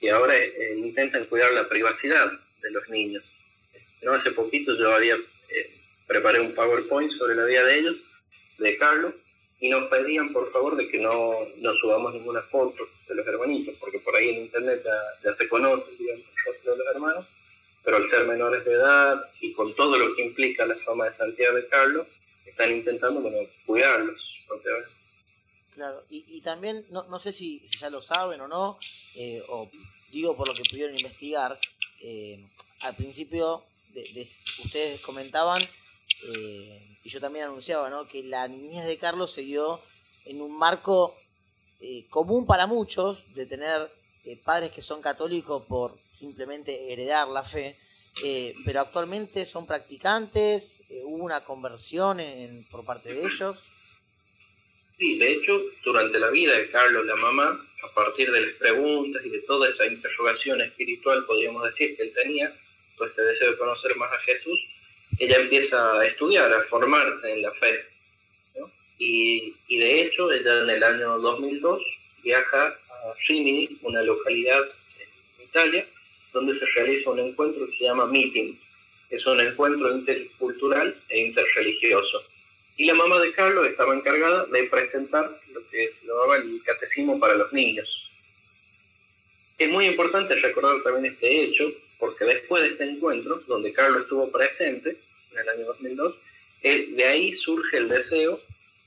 y 0.00 0.08
ahora 0.08 0.36
eh, 0.36 0.74
intentan 0.76 1.24
cuidar 1.24 1.52
la 1.52 1.68
privacidad 1.68 2.30
de 2.62 2.70
los 2.70 2.88
niños. 2.90 3.24
No 4.02 4.12
hace 4.12 4.30
poquito 4.30 4.76
yo 4.76 4.94
había 4.94 5.14
eh, 5.16 5.70
preparé 6.06 6.40
un 6.40 6.54
PowerPoint 6.54 7.12
sobre 7.12 7.34
la 7.34 7.44
vida 7.44 7.64
de 7.64 7.78
ellos, 7.78 7.96
de 8.58 8.76
Carlos, 8.76 9.14
y 9.60 9.68
nos 9.68 9.88
pedían 9.88 10.32
por 10.32 10.50
favor 10.52 10.76
de 10.76 10.88
que 10.88 10.98
no, 10.98 11.46
no 11.58 11.74
subamos 11.74 12.14
ninguna 12.14 12.42
foto 12.42 12.86
de 13.08 13.14
los 13.14 13.26
hermanitos, 13.26 13.74
porque 13.78 13.98
por 14.00 14.16
ahí 14.16 14.30
en 14.30 14.42
internet 14.42 14.82
ya, 15.22 15.34
se 15.34 15.48
conocen 15.48 15.96
digamos, 15.98 16.24
de 16.64 16.76
los 16.76 16.94
hermanos, 16.94 17.26
pero 17.84 17.96
al 17.96 18.10
ser 18.10 18.26
menores 18.26 18.64
de 18.64 18.72
edad 18.72 19.22
y 19.40 19.52
con 19.52 19.74
todo 19.74 19.96
lo 19.96 20.14
que 20.14 20.24
implica 20.26 20.66
la 20.66 20.76
fama 20.76 21.06
de 21.06 21.16
Santiago 21.16 21.56
de 21.56 21.68
Carlos, 21.68 22.06
están 22.46 22.72
intentando 22.72 23.20
bueno, 23.20 23.38
cuidarlos. 23.66 24.29
Claro, 25.74 26.02
y, 26.10 26.24
y 26.36 26.40
también, 26.40 26.84
no, 26.90 27.04
no 27.04 27.20
sé 27.20 27.32
si, 27.32 27.62
ya 27.80 27.90
lo 27.90 28.02
saben 28.02 28.40
o 28.40 28.48
no, 28.48 28.78
eh, 29.14 29.42
o 29.48 29.68
digo 30.10 30.36
por 30.36 30.48
lo 30.48 30.54
que 30.54 30.68
pudieron 30.68 30.96
investigar, 30.96 31.58
eh, 32.02 32.44
al 32.80 32.96
principio 32.96 33.62
de, 33.94 34.28
ustedes 34.64 35.00
comentaban, 35.00 35.62
eh, 35.62 36.96
y 37.04 37.08
yo 37.08 37.20
también 37.20 37.46
anunciaba, 37.46 37.88
¿no? 37.88 38.06
que 38.08 38.22
la 38.24 38.48
niñez 38.48 38.84
de 38.84 38.98
Carlos 38.98 39.32
se 39.32 39.42
dio 39.42 39.80
en 40.24 40.42
un 40.42 40.56
marco 40.56 41.14
común 42.10 42.44
para 42.44 42.66
muchos, 42.66 43.18
de 43.34 43.46
tener 43.46 43.90
padres 44.44 44.70
que 44.72 44.82
son 44.82 45.00
católicos 45.00 45.64
por 45.66 45.96
simplemente 46.18 46.92
heredar 46.92 47.26
la 47.28 47.42
fe, 47.42 47.74
pero 48.66 48.82
actualmente 48.82 49.46
son 49.46 49.66
practicantes, 49.66 50.82
hubo 51.04 51.24
una 51.24 51.42
conversión 51.42 52.20
en, 52.20 52.66
por 52.70 52.84
parte 52.84 53.14
de 53.14 53.24
ellos. 53.24 53.56
Sí, 55.00 55.16
de 55.16 55.32
hecho, 55.32 55.62
durante 55.82 56.18
la 56.18 56.28
vida 56.28 56.58
de 56.58 56.70
Carlos, 56.70 57.06
la 57.06 57.16
mamá, 57.16 57.58
a 57.82 57.94
partir 57.94 58.30
de 58.30 58.42
las 58.42 58.52
preguntas 58.56 59.24
y 59.24 59.30
de 59.30 59.40
toda 59.40 59.70
esa 59.70 59.86
interrogación 59.86 60.60
espiritual, 60.60 61.24
podríamos 61.24 61.64
decir, 61.64 61.96
que 61.96 62.02
él 62.02 62.12
tenía, 62.12 62.54
todo 62.98 63.08
este 63.08 63.22
deseo 63.22 63.52
de 63.52 63.56
conocer 63.56 63.96
más 63.96 64.12
a 64.12 64.18
Jesús, 64.18 64.60
ella 65.18 65.38
empieza 65.38 65.98
a 65.98 66.06
estudiar, 66.06 66.52
a 66.52 66.64
formarse 66.64 67.32
en 67.32 67.40
la 67.40 67.50
fe. 67.52 67.82
Y, 68.98 69.54
y, 69.68 69.78
de 69.78 70.02
hecho, 70.02 70.30
ella 70.32 70.64
en 70.64 70.68
el 70.68 70.82
año 70.84 71.18
2002 71.18 71.80
viaja 72.22 72.66
a 72.66 73.14
Rimini, 73.26 73.78
una 73.80 74.02
localidad 74.02 74.68
en 74.98 75.44
Italia, 75.46 75.86
donde 76.34 76.58
se 76.58 76.66
realiza 76.74 77.08
un 77.08 77.20
encuentro 77.20 77.64
que 77.64 77.78
se 77.78 77.84
llama 77.84 78.04
Meeting. 78.04 78.54
Es 79.08 79.24
un 79.24 79.40
encuentro 79.40 79.96
intercultural 79.96 80.94
e 81.08 81.20
interreligioso 81.20 82.29
y 82.76 82.84
la 82.84 82.94
mamá 82.94 83.18
de 83.20 83.32
Carlos 83.32 83.66
estaba 83.66 83.94
encargada 83.94 84.46
de 84.46 84.64
presentar 84.64 85.30
lo 85.52 85.68
que 85.68 85.92
se 86.00 86.06
llamaba 86.06 86.36
el 86.36 86.62
catecismo 86.64 87.18
para 87.18 87.34
los 87.34 87.52
niños. 87.52 87.86
Es 89.58 89.70
muy 89.70 89.86
importante 89.86 90.34
recordar 90.36 90.82
también 90.82 91.12
este 91.12 91.42
hecho, 91.44 91.70
porque 91.98 92.24
después 92.24 92.62
de 92.62 92.70
este 92.70 92.84
encuentro, 92.84 93.42
donde 93.46 93.72
Carlos 93.72 94.02
estuvo 94.02 94.32
presente, 94.32 94.96
en 95.32 95.38
el 95.38 95.48
año 95.48 95.66
2002, 95.66 96.14
de 96.62 97.04
ahí 97.04 97.34
surge 97.36 97.76
el 97.76 97.88
deseo 97.88 98.40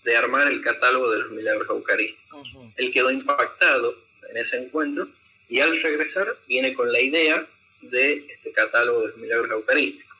de 0.03 0.15
armar 0.17 0.47
el 0.47 0.61
catálogo 0.61 1.11
de 1.11 1.19
los 1.19 1.31
milagros 1.31 1.69
eucarísticos. 1.69 2.47
Él 2.75 2.91
quedó 2.91 3.11
impactado 3.11 3.95
en 4.29 4.37
ese 4.37 4.57
encuentro 4.57 5.07
y 5.49 5.59
al 5.59 5.81
regresar 5.81 6.27
viene 6.47 6.73
con 6.73 6.91
la 6.91 6.99
idea 6.99 7.45
de 7.81 8.25
este 8.27 8.51
catálogo 8.51 9.01
de 9.01 9.07
los 9.07 9.17
milagros 9.17 9.51
eucarísticos, 9.51 10.12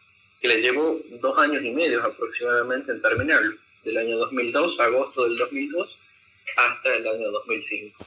que 0.44 0.50
le 0.50 0.62
llevó 0.62 1.00
dos 1.22 1.38
años 1.38 1.64
y 1.64 1.72
medio 1.72 2.04
aproximadamente 2.04 2.92
en 2.92 3.02
terminarlo 3.02 3.56
del 3.86 3.98
año 3.98 4.18
2002, 4.18 4.78
agosto 4.78 5.24
del 5.24 5.38
2002, 5.38 5.98
hasta 6.58 6.96
el 6.96 7.08
año 7.08 7.32
2005. 7.32 8.06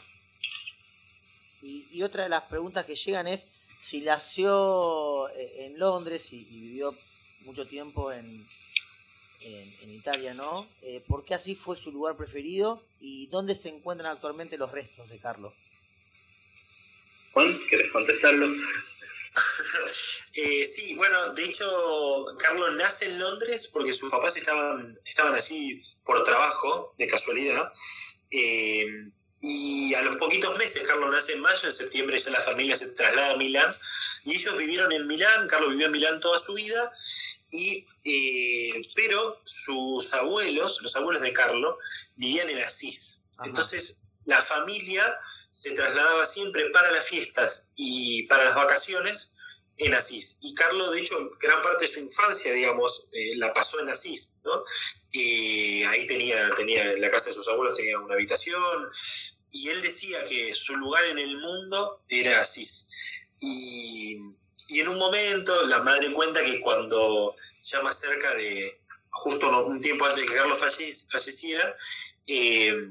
Y, 1.63 2.03
otra 2.03 2.25
de 2.25 2.29
las 2.29 2.43
preguntas 2.43 2.85
que 2.85 2.95
llegan 2.95 3.27
es 3.27 3.43
si 3.89 4.03
nació 4.03 5.31
eh, 5.31 5.65
en 5.65 5.79
Londres 5.79 6.31
y, 6.31 6.45
vivió 6.45 6.95
mucho 7.47 7.67
tiempo 7.67 8.13
en, 8.13 8.47
en, 9.41 9.91
Italia, 9.91 10.35
¿no? 10.35 10.69
Eh, 10.83 11.03
¿Por 11.09 11.25
qué 11.25 11.33
así 11.33 11.55
fue 11.55 11.79
su 11.79 11.91
lugar 11.91 12.19
preferido 12.19 12.83
y 13.01 13.29
dónde 13.29 13.55
se 13.55 13.71
encuentran 13.71 14.13
actualmente 14.13 14.59
los 14.59 14.71
restos 14.71 15.09
de 15.09 15.19
Carlos? 15.19 15.55
Juan, 17.33 17.59
¿quieres 17.71 17.91
contestarlo? 17.93 18.47
Eh, 20.39 20.71
sí, 20.77 20.95
bueno, 20.97 21.33
de 21.33 21.47
hecho, 21.47 22.27
Carlos 22.39 22.75
nace 22.75 23.07
en 23.07 23.19
Londres 23.19 23.71
porque 23.73 23.95
sus 23.95 24.11
papás 24.11 24.37
estaban, 24.37 24.99
estaban 25.07 25.35
así 25.35 25.83
por 26.05 26.23
trabajo, 26.25 26.95
de 26.99 27.07
casualidad. 27.07 27.73
Eh, 28.31 28.87
y 29.41 29.95
a 29.95 30.03
los 30.03 30.17
poquitos 30.17 30.57
meses, 30.59 30.87
Carlos 30.87 31.11
nace 31.11 31.33
en 31.33 31.41
mayo, 31.41 31.69
en 31.69 31.73
septiembre 31.73 32.19
ya 32.19 32.31
la 32.31 32.41
familia 32.41 32.77
se 32.77 32.89
traslada 32.89 33.33
a 33.33 33.37
Milán. 33.37 33.75
Y 34.25 34.35
ellos 34.35 34.57
vivieron 34.59 34.93
en 34.93 35.07
Milán, 35.07 35.49
Carlos 35.49 35.71
vivió 35.71 35.87
en 35.87 35.93
Milán 35.93 36.21
toda 36.21 36.39
su 36.39 36.55
vida. 36.55 36.93
Y, 37.51 37.87
eh, 38.05 38.91
pero 38.95 39.41
sus 39.45 40.13
abuelos, 40.13 40.81
los 40.83 40.97
abuelos 40.97 41.23
de 41.23 41.33
Carlos, 41.33 41.77
vivían 42.17 42.51
en 42.51 42.59
Asís. 42.59 43.23
Entonces, 43.45 43.99
la 44.25 44.43
familia 44.43 45.17
se 45.63 45.73
trasladaba 45.73 46.27
siempre 46.27 46.71
para 46.71 46.91
las 46.91 47.07
fiestas 47.07 47.73
y 47.77 48.25
para 48.25 48.45
las 48.45 48.55
vacaciones 48.55 49.35
en 49.79 49.95
Asís. 49.95 50.39
Y 50.41 50.55
Carlos, 50.55 50.93
de 50.93 51.01
hecho, 51.01 51.31
gran 51.41 51.63
parte 51.63 51.87
de 51.87 51.93
su 51.93 52.01
infancia, 52.01 52.53
digamos, 52.53 53.09
eh, 53.13 53.37
la 53.37 53.53
pasó 53.53 53.81
en 53.81 53.91
Asís, 53.91 54.39
¿no? 54.45 54.63
Y 55.13 55.83
ahí 55.85 56.07
tenía, 56.07 56.51
tenía, 56.57 56.93
en 56.93 57.01
la 57.01 57.11
casa 57.11 57.27
de 57.27 57.35
sus 57.35 57.49
abuelos 57.49 57.77
tenía 57.77 57.99
una 57.99 58.15
habitación, 58.15 58.89
y 59.51 59.69
él 59.69 59.83
decía 59.83 60.25
que 60.25 60.55
su 60.55 60.77
lugar 60.77 61.05
en 61.07 61.19
el 61.19 61.39
mundo 61.39 62.03
era 62.09 62.41
Asís. 62.41 62.89
Y, 63.41 64.19
en 64.71 64.89
un 64.89 64.99
momento 64.99 65.65
la 65.67 65.79
madre 65.79 66.13
cuenta 66.13 66.45
que 66.45 66.61
cuando, 66.61 67.37
ya 67.63 67.81
más 67.83 68.01
cerca 68.01 68.35
de, 68.35 68.81
justo 69.11 69.65
un 69.65 69.81
tiempo 69.81 70.05
antes 70.07 70.25
de 70.25 70.29
que 70.29 70.37
Carlos 70.37 70.59
falleciera, 70.59 71.77
eh, 72.27 72.89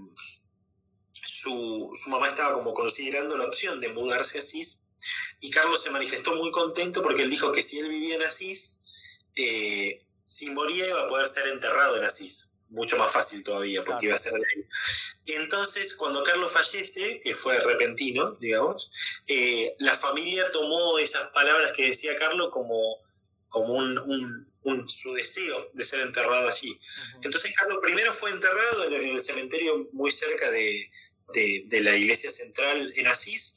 su, 1.45 2.10
mamá 2.10 2.29
estaba 2.29 2.53
como 2.53 2.73
considerando 2.73 3.38
la 3.38 3.45
opción 3.45 3.79
de 3.79 3.89
mudarse 3.89 4.39
a 4.39 4.41
Asís 4.41 4.84
y 5.39 5.51
Carlos 5.51 5.84
se 5.84 5.91
manifestó 5.91 6.36
muy 6.36 6.51
contento 6.51 7.03
porque 7.03 7.21
él 7.21 7.29
dijo 7.29 7.51
que 7.51 7.62
si 7.62 7.79
él 7.79 7.89
vivía 7.89 8.15
en 8.15 8.23
Asís, 8.23 8.81
eh, 9.36 10.01
si 10.25 10.49
moría 10.49 10.88
iba 10.88 11.03
a 11.03 11.08
poder 11.08 11.27
ser 11.27 11.47
enterrado 11.47 11.97
en 11.97 12.05
Asís. 12.05 12.51
Mucho 12.69 12.97
más 12.97 13.12
fácil 13.13 13.43
todavía, 13.43 13.84
porque 13.84 14.08
iba 14.08 14.15
a 14.15 14.17
ser 14.17 14.34
de 14.34 14.39
ahí. 14.39 14.65
Entonces, 15.27 15.93
cuando 15.93 16.23
Carlos 16.23 16.51
fallece, 16.51 17.19
que 17.21 17.36
fue 17.36 17.60
repentino, 17.60 18.31
digamos, 18.31 18.91
eh, 19.27 19.75
la 19.77 19.95
familia 19.95 20.51
tomó 20.51 20.97
esas 20.97 21.27
palabras 21.27 21.73
que 21.73 21.89
decía 21.89 22.15
Carlos 22.15 22.49
como, 22.51 22.97
como 23.49 23.75
un, 23.75 24.47
su 24.88 25.13
deseo 25.13 25.69
de 25.73 25.86
ser 25.86 25.99
enterrado 25.99 26.49
allí. 26.49 26.77
Entonces, 27.21 27.53
Carlos 27.55 27.77
primero 27.84 28.12
fue 28.13 28.31
enterrado 28.31 28.86
en 28.86 28.93
el 28.93 29.21
cementerio 29.21 29.88
muy 29.93 30.10
cerca 30.10 30.49
de, 30.49 30.89
de, 31.33 31.81
la 31.81 31.95
iglesia 31.95 32.31
central 32.31 32.93
en 32.95 33.07
Asís. 33.07 33.55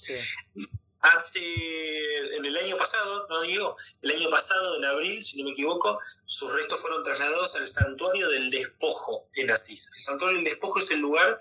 Hace, 1.01 2.35
en 2.35 2.45
el 2.45 2.57
año 2.57 2.77
pasado, 2.77 3.29
no 3.31 3.43
digo, 3.43 3.77
el 4.03 4.11
año 4.17 4.29
pasado, 4.31 4.79
en 4.79 4.85
abril, 4.85 5.23
si 5.23 5.39
no 5.39 5.45
me 5.45 5.53
equivoco, 5.53 6.01
sus 6.25 6.53
restos 6.53 6.81
fueron 6.81 7.05
trasladados 7.05 7.55
al 7.55 7.69
santuario 7.69 8.29
del 8.29 8.51
despojo 8.51 9.29
en 9.35 9.49
Asís. 9.53 9.93
El 9.97 10.03
santuario 10.03 10.39
del 10.39 10.45
despojo 10.45 10.81
es 10.81 10.91
el 10.91 10.99
lugar 10.99 11.39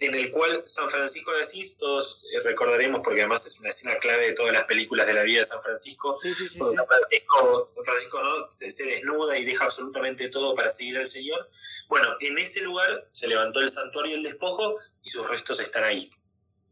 en 0.00 0.14
el 0.16 0.32
cual 0.32 0.62
San 0.66 0.90
Francisco 0.90 1.32
de 1.32 1.42
Asís, 1.42 1.78
todos 1.78 2.26
eh, 2.32 2.40
recordaremos, 2.40 3.00
porque 3.04 3.20
además 3.20 3.46
es 3.46 3.60
una 3.60 3.70
escena 3.70 3.96
clave 3.98 4.26
de 4.26 4.32
todas 4.32 4.52
las 4.52 4.64
películas 4.64 5.06
de 5.06 5.14
la 5.14 5.22
vida 5.22 5.40
de 5.40 5.46
San 5.46 5.62
Francisco, 5.62 6.18
San 6.20 7.84
Francisco 7.84 8.22
¿no? 8.24 8.50
se, 8.50 8.72
se 8.72 8.82
desnuda 8.82 9.38
y 9.38 9.44
deja 9.44 9.66
absolutamente 9.66 10.28
todo 10.30 10.56
para 10.56 10.72
seguir 10.72 10.98
al 10.98 11.06
Señor. 11.06 11.48
Bueno, 11.88 12.08
en 12.20 12.38
ese 12.38 12.60
lugar 12.62 13.06
se 13.10 13.28
levantó 13.28 13.60
el 13.60 13.70
santuario 13.70 14.12
del 14.12 14.22
despojo 14.22 14.74
y 15.02 15.08
sus 15.08 15.28
restos 15.28 15.60
están 15.60 15.84
ahí. 15.84 16.10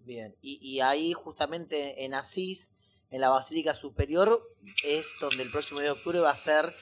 Bien, 0.00 0.34
y, 0.42 0.80
ahí 0.80 1.14
justamente 1.14 2.04
en 2.04 2.12
Asís, 2.12 2.70
en 3.10 3.22
la 3.22 3.30
Basílica 3.30 3.72
Superior, 3.72 4.38
es 4.84 5.06
donde 5.18 5.42
el 5.42 5.50
próximo 5.50 5.80
día 5.80 5.90
de 5.90 5.98
octubre 5.98 6.20
va 6.20 6.32
a 6.32 6.36
ser 6.36 6.74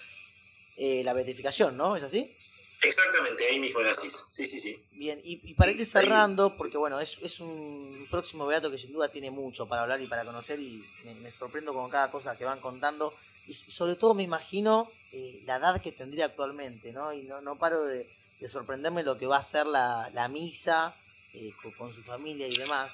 eh, 0.76 1.02
la 1.04 1.12
beatificación, 1.12 1.76
¿no? 1.76 1.96
¿Es 1.96 2.02
así? 2.02 2.36
Exactamente, 2.82 3.46
ahí 3.46 3.60
mismo 3.60 3.80
en 3.80 3.86
Asís. 3.86 4.24
Sí, 4.28 4.44
sí, 4.46 4.58
sí. 4.58 4.76
Bien, 4.90 5.20
y, 5.22 5.54
para 5.54 5.70
ir 5.70 5.86
cerrando, 5.86 6.56
porque 6.56 6.76
bueno, 6.76 6.98
es, 6.98 7.16
es 7.22 7.38
un 7.38 8.08
próximo 8.10 8.44
beato 8.46 8.72
que 8.72 8.78
sin 8.78 8.92
duda 8.92 9.08
tiene 9.08 9.30
mucho 9.30 9.68
para 9.68 9.82
hablar 9.82 10.00
y 10.00 10.08
para 10.08 10.24
conocer 10.24 10.58
y 10.58 10.84
me, 11.04 11.30
sorprendo 11.30 11.72
con 11.72 11.88
cada 11.88 12.10
cosa 12.10 12.36
que 12.36 12.44
van 12.44 12.60
contando 12.60 13.14
y 13.46 13.54
sobre 13.54 13.94
todo 13.94 14.14
me 14.14 14.24
imagino 14.24 14.88
eh, 15.12 15.42
la 15.46 15.56
edad 15.56 15.80
que 15.80 15.92
tendría 15.92 16.26
actualmente, 16.26 16.92
¿no? 16.92 17.12
Y 17.12 17.22
no, 17.22 17.40
no 17.40 17.56
paro 17.56 17.84
de, 17.84 18.08
de 18.42 18.48
sorprenderme 18.48 19.04
lo 19.04 19.16
que 19.16 19.26
va 19.26 19.36
a 19.36 19.44
ser 19.44 19.66
la, 19.66 20.28
misa 20.28 20.92
eh, 21.32 21.52
con, 21.78 21.94
su 21.94 22.02
familia 22.02 22.48
y 22.48 22.56
demás. 22.56 22.92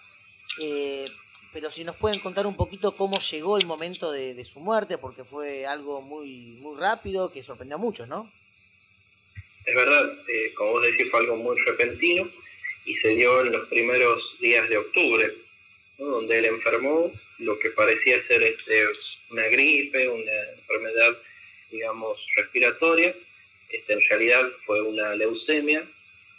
Eh, 0.61 1.07
pero 1.55 1.71
si 1.71 1.85
nos 1.85 1.97
pueden 1.97 2.21
contar 2.21 2.47
un 2.47 2.55
poquito 2.55 2.95
cómo 2.95 3.19
llegó 3.31 3.57
el 3.57 3.65
momento 3.65 4.13
de, 4.13 4.45
su 4.45 4.61
muerte, 4.61 4.99
porque 4.99 5.25
fue 5.25 5.65
algo 5.65 6.03
muy, 6.03 6.59
muy 6.61 6.79
rápido 6.79 7.33
que 7.33 7.43
sorprendió 7.43 7.77
a 7.77 7.81
muchos, 7.81 8.07
¿no? 8.07 8.31
Es 9.65 9.75
verdad, 9.75 10.05
eh, 10.29 10.53
como 10.55 10.73
vos 10.73 10.83
decís, 10.83 11.11
fue 11.11 11.21
algo 11.21 11.37
muy 11.37 11.59
repentino 11.61 12.31
y 12.85 12.95
se 12.97 13.09
dio 13.09 13.41
en 13.41 13.53
los 13.53 13.69
primeros 13.69 14.23
días 14.41 14.69
de 14.69 14.77
octubre, 14.77 15.33
donde 15.97 16.39
él 16.39 16.45
enfermó 16.45 17.11
lo 17.39 17.59
que 17.59 17.71
parecía 17.71 18.23
ser 18.25 18.43
este, 18.43 18.85
una 19.31 19.47
gripe, 19.47 20.09
una 20.09 20.51
enfermedad, 20.59 21.17
digamos, 21.71 22.19
respiratoria. 22.37 23.15
Este, 23.71 23.93
en 23.93 24.01
realidad 24.09 24.51
fue 24.65 24.81
una 24.83 25.15
leucemia 25.15 25.85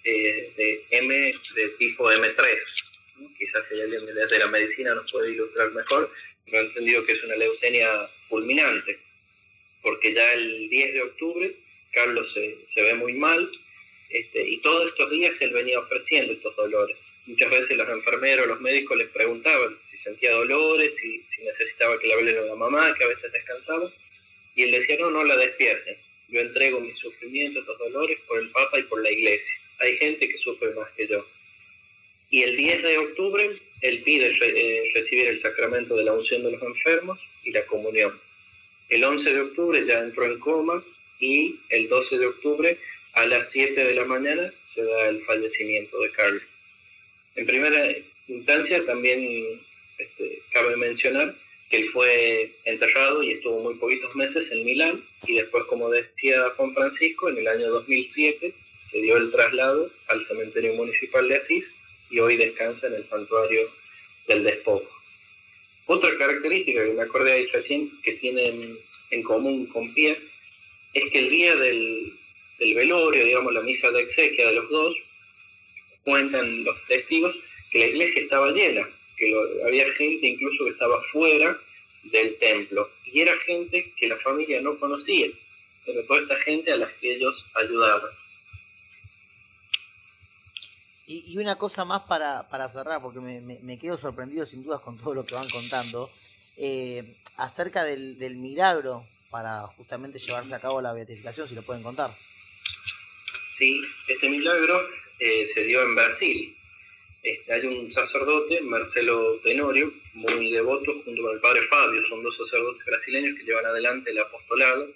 eh, 0.03 0.53
de 0.55 0.85
M 0.91 1.33
de 1.55 1.69
tipo 1.77 2.11
M3. 2.11 2.57
Quizás 3.37 3.65
si 3.69 3.81
alguien 3.81 4.05
de 4.05 4.39
la 4.39 4.47
medicina 4.47 4.95
nos 4.95 5.11
puede 5.11 5.31
ilustrar 5.31 5.71
mejor, 5.71 6.09
pero 6.45 6.63
he 6.63 6.65
entendido 6.67 7.05
que 7.05 7.13
es 7.13 7.23
una 7.23 7.35
leucemia 7.35 8.09
fulminante, 8.29 8.97
porque 9.81 10.13
ya 10.13 10.31
el 10.33 10.69
10 10.69 10.93
de 10.93 11.01
octubre 11.01 11.55
Carlos 11.91 12.31
se, 12.33 12.57
se 12.73 12.81
ve 12.81 12.93
muy 12.93 13.13
mal 13.13 13.49
este, 14.09 14.47
y 14.47 14.57
todos 14.61 14.87
estos 14.89 15.09
días 15.11 15.35
él 15.39 15.51
venía 15.51 15.79
ofreciendo 15.79 16.33
estos 16.33 16.55
dolores. 16.55 16.97
Muchas 17.25 17.49
veces 17.51 17.77
los 17.77 17.89
enfermeros, 17.89 18.47
los 18.47 18.61
médicos 18.61 18.97
les 18.97 19.09
preguntaban 19.09 19.77
si 19.91 19.97
sentía 19.99 20.31
dolores, 20.31 20.93
si, 20.99 21.21
si 21.21 21.43
necesitaba 21.43 21.99
que 21.99 22.07
le 22.07 22.13
hablen 22.13 22.37
a 22.37 22.41
la 22.41 22.55
mamá, 22.55 22.95
que 22.95 23.03
a 23.03 23.07
veces 23.07 23.31
descansaba, 23.31 23.91
y 24.55 24.63
él 24.63 24.71
decía, 24.71 24.97
no, 24.99 25.11
no 25.11 25.23
la 25.23 25.37
despierten, 25.37 25.95
yo 26.29 26.41
entrego 26.41 26.79
mis 26.79 26.97
sufrimientos, 26.97 27.61
estos 27.61 27.79
dolores 27.79 28.19
por 28.27 28.39
el 28.39 28.49
Papa 28.49 28.79
y 28.79 28.83
por 28.83 29.01
la 29.01 29.11
Iglesia. 29.11 29.53
Hay 29.79 29.97
gente 29.97 30.27
que 30.27 30.37
sufre 30.37 30.73
más 30.75 30.89
que 30.91 31.07
yo. 31.07 31.25
Y 32.29 32.43
el 32.43 32.55
10 32.55 32.83
de 32.83 32.97
octubre 32.97 33.49
él 33.81 34.03
pide 34.03 34.37
eh, 34.41 34.91
recibir 34.93 35.27
el 35.27 35.41
sacramento 35.41 35.95
de 35.95 36.03
la 36.03 36.13
unción 36.13 36.43
de 36.43 36.51
los 36.51 36.61
enfermos 36.61 37.19
y 37.43 37.51
la 37.51 37.65
comunión. 37.65 38.19
El 38.89 39.03
11 39.03 39.31
de 39.31 39.41
octubre 39.41 39.85
ya 39.85 39.99
entró 39.99 40.25
en 40.25 40.39
coma 40.39 40.83
y 41.19 41.59
el 41.69 41.87
12 41.89 42.17
de 42.17 42.25
octubre 42.27 42.77
a 43.13 43.25
las 43.25 43.49
7 43.51 43.83
de 43.83 43.93
la 43.95 44.05
mañana 44.05 44.53
se 44.73 44.83
da 44.83 45.09
el 45.09 45.23
fallecimiento 45.23 45.99
de 45.99 46.11
Carlos. 46.11 46.43
En 47.35 47.45
primera 47.45 47.95
instancia 48.27 48.85
también 48.85 49.61
este, 49.97 50.41
cabe 50.51 50.75
mencionar 50.77 51.35
que 51.69 51.77
él 51.77 51.89
fue 51.91 52.51
enterrado 52.65 53.21
y 53.21 53.31
estuvo 53.31 53.61
muy 53.61 53.75
poquitos 53.75 54.15
meses 54.15 54.51
en 54.51 54.65
Milán 54.65 55.03
y 55.27 55.35
después, 55.35 55.65
como 55.65 55.89
decía 55.89 56.49
Juan 56.57 56.73
Francisco, 56.73 57.29
en 57.29 57.37
el 57.37 57.47
año 57.47 57.69
2007 57.69 58.53
se 58.91 59.01
dio 59.01 59.17
el 59.17 59.31
traslado 59.31 59.89
al 60.07 60.25
cementerio 60.25 60.73
municipal 60.73 61.27
de 61.29 61.35
Asís 61.35 61.65
y 62.09 62.19
hoy 62.19 62.37
descansa 62.37 62.87
en 62.87 62.95
el 62.95 63.05
santuario 63.05 63.69
del 64.27 64.43
despojo. 64.43 64.89
Otra 65.85 66.17
característica 66.17 66.83
que 66.83 66.93
me 66.93 67.01
acordé 67.03 67.33
ahí 67.33 67.45
recién 67.47 67.91
que 68.01 68.13
tienen 68.13 68.77
en 69.11 69.23
común 69.23 69.67
con 69.67 69.93
Pierre 69.93 70.21
es 70.93 71.11
que 71.11 71.19
el 71.19 71.29
día 71.29 71.55
del, 71.55 72.13
del 72.57 72.73
velorio, 72.73 73.25
digamos 73.25 73.53
la 73.53 73.61
misa 73.61 73.91
de 73.91 74.01
exequia 74.01 74.47
de 74.47 74.55
los 74.55 74.69
dos, 74.69 74.95
cuentan 76.03 76.63
los 76.63 76.75
testigos 76.87 77.35
que 77.71 77.79
la 77.79 77.85
iglesia 77.87 78.23
estaba 78.23 78.51
llena, 78.51 78.87
que 79.19 79.35
había 79.65 79.91
gente 79.93 80.27
incluso 80.27 80.65
que 80.65 80.71
estaba 80.71 81.01
fuera 81.11 81.57
del 82.03 82.37
templo, 82.37 82.89
y 83.05 83.19
era 83.19 83.37
gente 83.39 83.93
que 83.97 84.07
la 84.07 84.17
familia 84.17 84.61
no 84.61 84.79
conocía, 84.79 85.27
pero 85.85 86.05
toda 86.05 86.21
esta 86.21 86.37
gente 86.37 86.71
a 86.71 86.77
las 86.77 86.93
que 86.93 87.15
ellos 87.15 87.45
ayudaban. 87.55 88.09
Y, 91.07 91.37
una 91.37 91.57
cosa 91.57 91.85
más 91.85 92.03
para, 92.03 92.47
para 92.49 92.69
cerrar, 92.69 93.01
porque 93.01 93.19
me, 93.19 93.41
me, 93.41 93.79
quedo 93.79 93.97
sorprendido 93.97 94.45
sin 94.45 94.63
dudas 94.63 94.81
con 94.81 94.97
todo 94.97 95.15
lo 95.15 95.25
que 95.25 95.33
van 95.33 95.49
contando, 95.49 96.09
eh, 96.55 97.15
acerca 97.35 97.83
del, 97.83 98.19
del 98.19 98.35
milagro 98.35 99.03
para 99.31 99.61
justamente 99.67 100.19
llevarse 100.19 100.53
a 100.53 100.59
cabo 100.59 100.81
la 100.81 100.93
beatificación, 100.93 101.49
si 101.49 101.55
lo 101.55 101.63
pueden 101.63 101.81
contar. 101.81 102.11
Sí, 103.57 103.81
este 104.07 104.29
milagro 104.29 104.87
eh, 105.19 105.49
se 105.53 105.63
dio 105.63 105.81
en 105.81 105.95
Brasil. 105.95 106.55
Este, 107.21 107.53
hay 107.53 107.65
un 107.65 107.91
sacerdote, 107.91 108.61
Marcelo 108.61 109.39
Tenorio, 109.43 109.91
muy 110.13 110.51
devoto, 110.51 111.01
junto 111.03 111.21
con 111.21 111.33
el 111.33 111.41
padre 111.41 111.67
Fabio, 111.67 112.07
son 112.07 112.23
dos 112.23 112.37
sacerdotes 112.37 112.85
brasileños 112.85 113.37
que 113.37 113.43
llevan 113.43 113.65
adelante 113.65 114.11
el 114.11 114.19
apostolado 114.19 114.89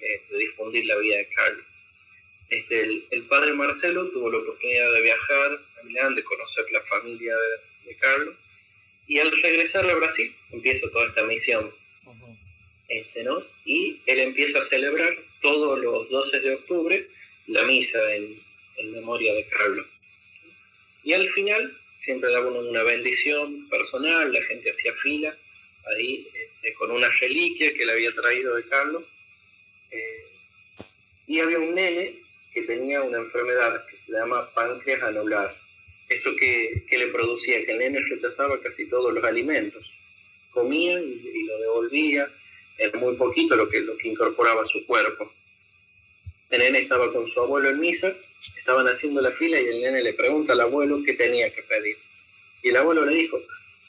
eh, 0.00 0.22
de 0.30 0.38
difundir 0.38 0.84
la 0.86 0.96
vida 0.96 1.18
de 1.18 1.28
Carlos. 1.28 1.64
Este, 2.50 3.04
el, 3.10 3.22
padre 3.28 3.52
Marcelo 3.52 4.10
tuvo 4.10 4.28
la 4.28 4.38
oportunidad 4.38 4.92
de 4.92 5.02
viajar 5.02 5.52
a 5.78 5.82
Milán, 5.84 6.16
de 6.16 6.24
conocer 6.24 6.64
la 6.72 6.80
familia 6.82 7.36
de, 7.84 7.94
Carlos, 7.96 8.34
y 9.06 9.18
al 9.18 9.30
regresar 9.42 9.88
a 9.88 9.94
Brasil 9.94 10.34
empieza 10.52 10.90
toda 10.90 11.06
esta 11.06 11.22
misión. 11.24 11.70
este, 12.88 13.22
¿no? 13.22 13.42
Y 13.64 14.00
él 14.06 14.18
empieza 14.18 14.58
a 14.60 14.68
celebrar 14.68 15.16
todos 15.40 15.78
los 15.78 16.08
12 16.08 16.40
de 16.40 16.54
octubre 16.54 17.06
la 17.46 17.62
misa 17.62 18.14
en, 18.14 18.36
memoria 18.92 19.34
de 19.34 19.44
Carlos. 19.46 19.86
Y 21.04 21.12
al 21.12 21.28
final 21.30 21.76
siempre 22.04 22.30
daba 22.32 22.50
una 22.50 22.82
bendición 22.82 23.68
personal, 23.68 24.32
la 24.32 24.42
gente 24.42 24.70
hacía 24.70 24.92
fila 24.94 25.34
ahí 25.86 26.26
este, 26.34 26.74
con 26.74 26.90
una 26.90 27.08
reliquia 27.20 27.72
que 27.74 27.86
le 27.86 27.92
había 27.92 28.12
traído 28.12 28.56
de 28.56 28.64
Carlos. 28.64 29.04
Eh, 29.90 30.24
y 31.26 31.40
había 31.40 31.58
un 31.58 31.74
nene 31.74 32.14
que 32.52 32.62
tenía 32.62 33.02
una 33.02 33.18
enfermedad 33.18 33.86
que 33.86 33.96
se 33.98 34.12
llama 34.12 34.48
páncreas 34.54 35.02
anular. 35.02 35.54
Esto 36.08 36.34
que, 36.36 36.82
le 36.90 37.06
producía 37.08 37.64
que 37.64 37.72
el 37.72 37.78
nene 37.78 38.00
rechazaba 38.00 38.60
casi 38.60 38.88
todos 38.88 39.14
los 39.14 39.22
alimentos. 39.22 39.88
Comía 40.50 41.00
y, 41.00 41.44
lo 41.44 41.58
devolvía, 41.58 42.28
era 42.78 42.98
muy 42.98 43.14
poquito 43.14 43.54
lo 43.54 43.68
que, 43.68 43.80
lo 43.80 43.96
que 43.96 44.08
incorporaba 44.08 44.62
a 44.62 44.68
su 44.68 44.84
cuerpo. 44.86 45.32
El 46.50 46.58
nene 46.58 46.80
estaba 46.80 47.12
con 47.12 47.28
su 47.28 47.40
abuelo 47.40 47.70
en 47.70 47.78
misa, 47.78 48.12
estaban 48.58 48.86
haciendo 48.88 49.20
la 49.20 49.32
fila 49.32 49.60
y 49.60 49.68
el 49.68 49.80
nene 49.80 50.02
le 50.02 50.14
pregunta 50.14 50.52
al 50.52 50.60
abuelo 50.60 51.02
qué 51.04 51.14
tenía 51.14 51.52
que 51.52 51.62
pedir. 51.62 51.96
Y 52.62 52.68
el 52.68 52.76
abuelo 52.76 53.04
le 53.04 53.14
dijo, 53.14 53.40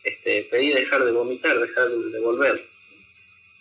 este, 0.04 0.44
pedí 0.50 0.70
dejar 0.70 1.06
de 1.06 1.12
vomitar, 1.12 1.60
dejar 1.60 1.90
de 1.90 2.20
volver. 2.20 2.64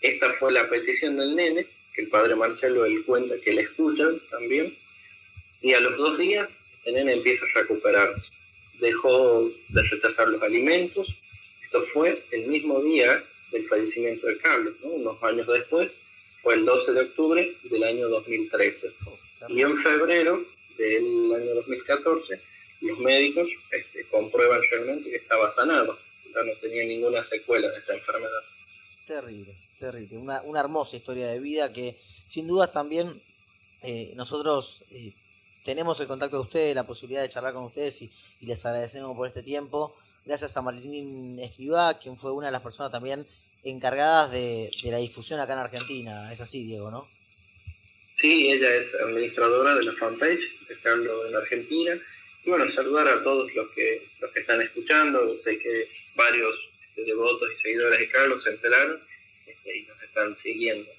Esta 0.00 0.32
fue 0.34 0.52
la 0.52 0.68
petición 0.68 1.16
del 1.16 1.36
nene, 1.36 1.66
que 1.94 2.02
el 2.02 2.08
padre 2.08 2.36
Marcelo 2.36 2.84
él 2.84 3.04
cuenta 3.04 3.34
que 3.40 3.52
le 3.52 3.62
escuchan 3.62 4.20
también, 4.30 4.74
y 5.60 5.74
a 5.74 5.80
los 5.80 5.96
dos 5.96 6.18
días 6.18 6.48
el 6.84 6.94
nene 6.94 7.14
empieza 7.14 7.44
a 7.44 7.60
recuperarse. 7.60 8.30
Dejó 8.80 9.50
de 9.68 9.82
rechazar 9.82 10.28
los 10.28 10.42
alimentos. 10.42 11.06
Esto 11.64 11.84
fue 11.92 12.22
el 12.30 12.46
mismo 12.46 12.80
día 12.80 13.22
del 13.52 13.68
fallecimiento 13.68 14.26
de 14.26 14.38
Carlos, 14.38 14.74
unos 14.82 15.22
años 15.22 15.46
después, 15.46 15.90
fue 16.42 16.54
el 16.54 16.64
12 16.64 16.92
de 16.92 17.00
octubre 17.02 17.54
del 17.64 17.84
año 17.84 18.08
2013. 18.08 18.92
Y 19.48 19.60
en 19.60 19.82
febrero 19.82 20.42
del 20.82 21.34
año 21.34 21.54
2014, 21.54 22.40
los 22.82 22.98
médicos 23.00 23.48
este, 23.72 24.06
comprueban 24.08 24.60
realmente 24.70 25.10
que 25.10 25.16
estaba 25.16 25.54
sanado, 25.54 25.98
ya 26.34 26.42
no 26.42 26.52
tenía 26.60 26.84
ninguna 26.84 27.24
secuela 27.24 27.68
de 27.70 27.78
esta 27.78 27.94
enfermedad. 27.94 28.42
Terrible, 29.06 29.54
terrible. 29.78 30.18
Una, 30.18 30.42
una 30.42 30.60
hermosa 30.60 30.96
historia 30.96 31.28
de 31.28 31.38
vida 31.38 31.72
que 31.72 31.96
sin 32.28 32.46
dudas 32.46 32.72
también 32.72 33.20
eh, 33.82 34.12
nosotros 34.14 34.82
eh, 34.90 35.14
tenemos 35.64 35.98
el 36.00 36.06
contacto 36.06 36.36
de 36.36 36.42
ustedes, 36.42 36.74
la 36.74 36.86
posibilidad 36.86 37.22
de 37.22 37.30
charlar 37.30 37.54
con 37.54 37.64
ustedes 37.64 38.00
y, 38.02 38.10
les 38.40 38.64
agradecemos 38.64 39.16
por 39.16 39.26
este 39.26 39.42
tiempo. 39.42 39.94
Gracias 40.24 40.56
a 40.56 40.62
Marilyn 40.62 41.38
Escribá, 41.38 41.98
quien 41.98 42.16
fue 42.16 42.32
una 42.32 42.46
de 42.46 42.52
las 42.52 42.62
personas 42.62 42.92
también 42.92 43.26
encargadas 43.64 44.30
de, 44.30 44.70
la 44.84 44.98
difusión 44.98 45.40
acá 45.40 45.54
en 45.54 45.58
Argentina. 45.58 46.32
Es 46.32 46.40
así, 46.40 46.64
Diego, 46.64 46.90
¿no? 46.90 47.06
Sí, 48.20 48.50
ella 48.50 48.74
es 48.74 48.94
administradora 48.94 49.76
de 49.76 49.84
la 49.84 49.92
fanpage 49.94 50.68
de 50.68 50.76
Carlos 50.82 51.26
en 51.28 51.36
Argentina. 51.36 51.98
Y 52.44 52.50
bueno, 52.50 52.70
saludar 52.72 53.08
a 53.08 53.22
todos 53.22 53.52
los 53.54 53.70
que, 53.70 54.06
los 54.20 54.30
que 54.32 54.40
están 54.40 54.60
escuchando. 54.60 55.36
Sé 55.42 55.58
que 55.58 55.88
varios 56.14 56.54
este, 56.88 57.04
devotos 57.04 57.48
y 57.52 57.62
seguidores 57.62 58.00
de 58.00 58.08
Carlos 58.10 58.44
se 58.44 58.50
enteraron 58.50 59.00
este, 59.46 59.78
y 59.78 59.82
nos 59.84 60.02
están 60.02 60.36
siguiendo. 60.36 60.90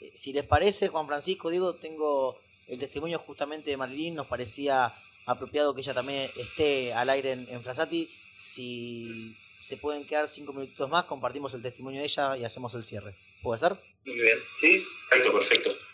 Eh, 0.00 0.12
si 0.14 0.32
les 0.32 0.44
parece, 0.44 0.88
Juan 0.88 1.06
Francisco, 1.06 1.50
digo, 1.50 1.74
tengo 1.74 2.38
el 2.68 2.78
testimonio 2.78 3.18
justamente 3.18 3.70
de 3.70 3.76
Marilyn. 3.76 4.14
Nos 4.14 4.26
parecía 4.26 4.92
apropiado 5.26 5.74
que 5.74 5.80
ella 5.80 5.94
también 5.94 6.30
esté 6.36 6.92
al 6.92 7.08
aire 7.10 7.32
en, 7.32 7.46
en 7.48 7.62
Frasati. 7.62 8.08
Si 8.54 9.34
se 9.66 9.76
pueden 9.76 10.06
quedar 10.06 10.28
cinco 10.28 10.52
minutos 10.52 10.88
más, 10.88 11.04
compartimos 11.04 11.52
el 11.54 11.62
testimonio 11.62 12.00
de 12.00 12.06
ella 12.06 12.36
y 12.36 12.44
hacemos 12.44 12.74
el 12.74 12.84
cierre. 12.84 13.14
¿Puede 13.42 13.60
ser? 13.60 13.76
Muy 14.06 14.20
bien, 14.20 14.38
sí, 14.60 14.82
perfecto, 15.10 15.38
perfecto. 15.38 15.87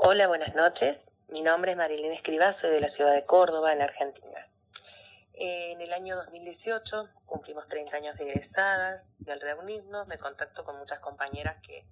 Hola, 0.00 0.28
buenas 0.28 0.54
noches. 0.54 0.96
Mi 1.26 1.42
nombre 1.42 1.72
es 1.72 1.76
Marilena 1.76 2.14
Escribá, 2.14 2.52
soy 2.52 2.70
de 2.70 2.80
la 2.80 2.88
ciudad 2.88 3.12
de 3.12 3.24
Córdoba, 3.24 3.72
en 3.72 3.82
Argentina. 3.82 4.46
En 5.34 5.80
el 5.80 5.92
año 5.92 6.14
2018 6.14 7.08
cumplimos 7.26 7.66
30 7.66 7.96
años 7.96 8.16
de 8.16 8.30
egresadas 8.30 9.02
y 9.18 9.28
al 9.28 9.40
reunirnos 9.40 10.06
me 10.06 10.16
contacto 10.16 10.62
con 10.62 10.78
muchas 10.78 11.00
compañeras 11.00 11.56
que 11.66 11.84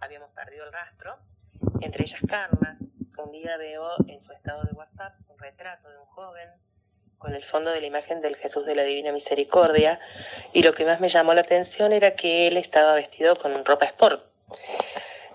habíamos 0.00 0.30
perdido 0.32 0.64
el 0.64 0.72
rastro, 0.72 1.18
entre 1.82 2.02
ellas 2.02 2.20
Carla. 2.28 2.78
Un 3.16 3.30
día 3.30 3.56
veo 3.58 3.94
en 4.08 4.20
su 4.20 4.32
estado 4.32 4.64
de 4.64 4.72
WhatsApp 4.72 5.14
un 5.28 5.38
retrato 5.38 5.88
de 5.88 5.98
un 5.98 6.06
joven 6.06 6.50
con 7.16 7.32
el 7.32 7.44
fondo 7.44 7.70
de 7.70 7.80
la 7.80 7.86
imagen 7.86 8.20
del 8.22 8.34
Jesús 8.34 8.66
de 8.66 8.74
la 8.74 8.82
Divina 8.82 9.12
Misericordia 9.12 10.00
y 10.52 10.64
lo 10.64 10.74
que 10.74 10.84
más 10.84 10.98
me 10.98 11.08
llamó 11.08 11.32
la 11.32 11.42
atención 11.42 11.92
era 11.92 12.16
que 12.16 12.48
él 12.48 12.56
estaba 12.56 12.94
vestido 12.94 13.36
con 13.36 13.64
ropa 13.64 13.84
sport. 13.84 14.24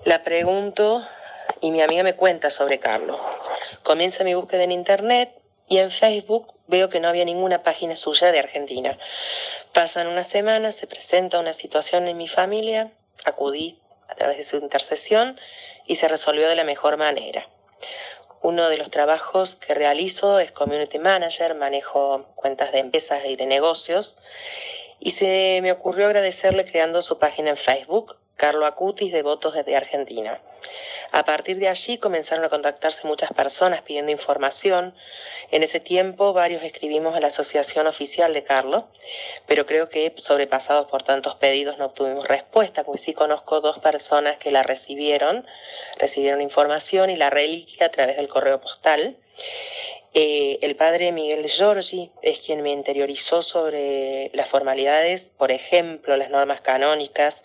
La 0.03 0.25
pregunto 0.25 1.07
y 1.61 1.71
mi 1.71 1.81
amiga 1.81 2.03
me 2.03 2.15
cuenta 2.15 2.49
sobre 2.49 2.79
Carlos. 2.79 3.19
Comienza 3.83 4.23
mi 4.23 4.33
búsqueda 4.33 4.63
en 4.63 4.71
internet 4.71 5.31
y 5.67 5.77
en 5.77 5.91
Facebook 5.91 6.53
veo 6.67 6.89
que 6.89 6.99
no 6.99 7.07
había 7.07 7.25
ninguna 7.25 7.63
página 7.63 7.95
suya 7.95 8.31
de 8.31 8.39
Argentina. 8.39 8.97
Pasan 9.73 10.07
unas 10.07 10.27
semanas, 10.27 10.75
se 10.75 10.87
presenta 10.87 11.39
una 11.39 11.53
situación 11.53 12.07
en 12.07 12.17
mi 12.17 12.27
familia, 12.27 12.91
acudí 13.25 13.79
a 14.07 14.15
través 14.15 14.37
de 14.37 14.43
su 14.43 14.57
intercesión 14.57 15.39
y 15.85 15.95
se 15.95 16.07
resolvió 16.07 16.47
de 16.47 16.55
la 16.55 16.63
mejor 16.63 16.97
manera. 16.97 17.47
Uno 18.41 18.69
de 18.69 18.77
los 18.77 18.89
trabajos 18.89 19.55
que 19.55 19.75
realizo 19.75 20.39
es 20.39 20.51
Community 20.51 20.97
Manager, 20.97 21.53
manejo 21.53 22.25
cuentas 22.35 22.71
de 22.71 22.79
empresas 22.79 23.23
y 23.25 23.35
de 23.35 23.45
negocios. 23.45 24.17
Y 24.99 25.11
se 25.11 25.59
me 25.61 25.71
ocurrió 25.71 26.07
agradecerle 26.07 26.65
creando 26.65 27.01
su 27.01 27.19
página 27.19 27.51
en 27.51 27.57
Facebook, 27.57 28.17
Carlo 28.41 28.65
Acutis, 28.65 29.13
de 29.13 29.21
Votos 29.21 29.53
desde 29.53 29.75
Argentina. 29.75 30.41
A 31.11 31.25
partir 31.25 31.59
de 31.59 31.67
allí 31.67 31.99
comenzaron 31.99 32.43
a 32.43 32.49
contactarse 32.49 33.05
muchas 33.05 33.31
personas 33.33 33.83
pidiendo 33.83 34.11
información. 34.11 34.95
En 35.51 35.61
ese 35.61 35.79
tiempo 35.79 36.33
varios 36.33 36.63
escribimos 36.63 37.15
a 37.15 37.19
la 37.19 37.27
asociación 37.27 37.85
oficial 37.85 38.33
de 38.33 38.43
Carlos, 38.43 38.85
pero 39.45 39.67
creo 39.67 39.89
que 39.89 40.15
sobrepasados 40.17 40.87
por 40.87 41.03
tantos 41.03 41.35
pedidos 41.35 41.77
no 41.77 41.85
obtuvimos 41.85 42.27
respuesta, 42.27 42.83
porque 42.83 43.03
sí 43.03 43.13
conozco 43.13 43.61
dos 43.61 43.77
personas 43.77 44.37
que 44.39 44.49
la 44.49 44.63
recibieron, 44.63 45.45
recibieron 45.99 46.41
información 46.41 47.11
y 47.11 47.17
la 47.17 47.29
reliquia 47.29 47.85
a 47.85 47.89
través 47.89 48.17
del 48.17 48.27
correo 48.27 48.59
postal. 48.59 49.17
Eh, 50.13 50.59
el 50.61 50.75
padre 50.75 51.13
Miguel 51.13 51.47
Giorgi 51.47 52.11
es 52.21 52.39
quien 52.39 52.61
me 52.61 52.71
interiorizó 52.71 53.41
sobre 53.41 54.29
las 54.33 54.49
formalidades, 54.49 55.29
por 55.37 55.51
ejemplo, 55.51 56.17
las 56.17 56.29
normas 56.29 56.59
canónicas 56.59 57.41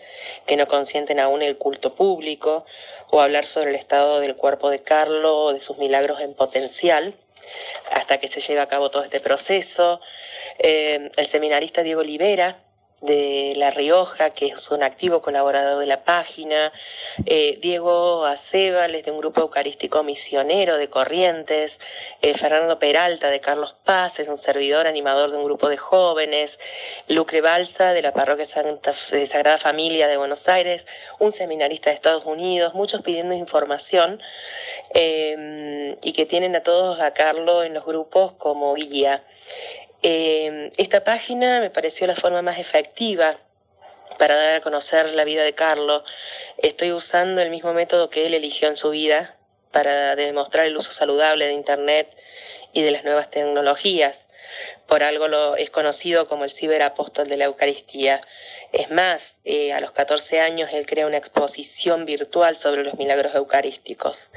que 0.47 0.57
no 0.57 0.67
consienten 0.67 1.21
aún 1.21 1.43
el 1.43 1.59
culto 1.59 1.95
público, 1.95 2.67
o 3.11 3.21
hablar 3.21 3.47
sobre 3.47 3.71
el 3.71 3.77
estado 3.77 4.19
del 4.19 4.35
cuerpo 4.35 4.71
de 4.71 4.83
Carlos 4.83 5.33
o 5.33 5.53
de 5.53 5.61
sus 5.61 5.79
milagros 5.79 6.21
en 6.21 6.35
potencial, 6.35 7.15
hasta 7.93 8.19
que 8.19 8.27
se 8.27 8.41
lleve 8.41 8.61
a 8.61 8.67
cabo 8.67 8.91
todo 8.91 9.05
este 9.05 9.21
proceso. 9.21 10.01
Eh, 10.59 11.11
el 11.17 11.27
seminarista 11.27 11.85
Diego 11.85 12.01
Olivera 12.01 12.66
de 13.01 13.53
La 13.57 13.71
Rioja, 13.71 14.31
que 14.31 14.47
es 14.47 14.71
un 14.71 14.83
activo 14.83 15.21
colaborador 15.21 15.79
de 15.79 15.87
la 15.87 16.05
página, 16.05 16.73
eh, 17.27 17.59
Diego 17.61 18.25
Acebales 18.25 19.05
de 19.05 19.11
un 19.11 19.19
grupo 19.19 19.43
eucarístico 19.43 20.03
misionero 20.03 20.79
de 20.79 20.89
Corrientes, 20.89 21.79
eh, 22.23 22.35
Fernando 22.35 22.79
Peralta 22.79 23.29
de 23.29 23.41
Carlos 23.41 23.75
Paz, 23.85 24.19
es 24.19 24.29
un 24.29 24.39
servidor 24.39 24.87
animador 24.87 25.31
de 25.31 25.37
un 25.37 25.45
grupo 25.45 25.69
de 25.69 25.77
jóvenes, 25.77 26.59
Lucre 27.09 27.43
Balsa 27.43 27.93
de 27.93 28.03
la 28.03 28.13
Parroquia 28.13 28.47
Santa, 28.47 28.95
de 29.11 29.27
Sagrada 29.27 29.59
Familia 29.59 30.09
de 30.09 30.17
Buenos 30.17 30.49
Aires, 30.49 30.87
un 31.19 31.33
seminarista 31.33 31.91
de 31.91 31.97
Estados 31.97 32.25
Unidos, 32.25 32.75
muchos 32.75 33.03
pidiendo 33.03 33.35
información 33.35 34.23
eh, 34.95 35.97
y 36.03 36.13
que 36.13 36.25
tienen 36.25 36.57
a 36.57 36.63
todos 36.63 37.01
a 37.01 37.13
Carlos 37.13 37.67
en 37.67 37.75
los 37.75 37.85
grupos 37.85 38.33
como 38.35 38.75
guía. 38.75 39.23
Eh, 40.03 40.73
esta 40.77 41.05
página 41.05 41.61
me 41.61 41.71
pareció 41.71 42.07
la 42.07 42.17
forma 42.17 42.43
más 42.43 42.59
efectiva 42.59 43.39
para 44.19 44.37
dar 44.37 44.55
a 44.57 44.61
conocer 44.61 45.07
la 45.11 45.25
vida 45.25 45.43
de 45.43 45.55
Carlos. 45.55 46.05
Estoy 46.59 46.93
usando 46.93 47.41
el 47.43 47.51
mismo 47.51 47.73
método 47.73 48.11
que 48.11 48.27
él 48.27 48.35
eligió 48.35 48.69
en 48.69 48.77
su 48.77 48.91
vida 48.91 49.37
para 49.73 50.17
demostrar 50.17 50.67
el 50.67 50.77
uso 50.77 50.93
saludable 50.93 51.47
de 51.47 51.53
Internet 51.53 52.09
y 52.73 52.83
de 52.83 52.91
las 52.91 53.05
nuevas 53.05 53.31
tecnologías. 53.31 54.19
Por 54.87 55.03
algo 55.03 55.29
lo 55.29 55.57
es 55.57 55.71
conocido 55.71 56.27
como 56.29 56.45
el 56.45 56.51
ciberapóstol 56.51 57.29
de 57.29 57.37
la 57.37 57.45
Eucaristía. 57.47 58.21
Es 58.73 58.91
más, 58.91 59.37
eh, 59.45 59.73
a 59.73 59.81
los 59.81 59.93
14 59.93 60.41
años 60.41 60.71
él 60.73 60.87
crea 60.87 61.07
una 61.07 61.17
exposición 61.17 62.05
virtual 62.05 62.57
sobre 62.57 62.85
los 62.85 62.95
milagros 62.95 63.35
eucarísticos. 63.35 64.31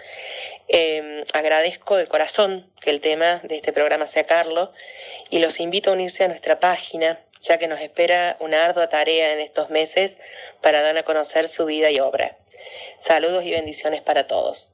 Em, 0.71 1.25
agradezco 1.33 1.97
de 1.97 2.07
corazón 2.07 2.71
que 2.79 2.91
el 2.91 3.01
tema 3.01 3.39
de 3.39 3.57
este 3.57 3.73
programa 3.73 4.05
sea 4.05 4.25
Carlos 4.25 4.69
y 5.31 5.39
los 5.39 5.59
invito 5.59 5.89
a 5.89 5.93
unirse 5.93 6.23
a 6.23 6.27
nuestra 6.27 6.59
página, 6.59 7.19
ya 7.41 7.57
que 7.57 7.67
nos 7.67 7.81
espera 7.81 8.37
una 8.39 8.65
ardua 8.65 8.87
tarea 8.87 9.33
en 9.33 9.39
estos 9.39 9.71
meses 9.71 10.15
para 10.61 10.83
dar 10.83 10.95
a 10.95 11.01
conocer 11.01 11.47
su 11.47 11.65
vida 11.65 11.89
y 11.89 11.99
obra. 11.99 12.37
Saludos 13.01 13.45
y 13.45 13.49
bendiciones 13.49 14.03
para 14.03 14.27
todos. 14.27 14.69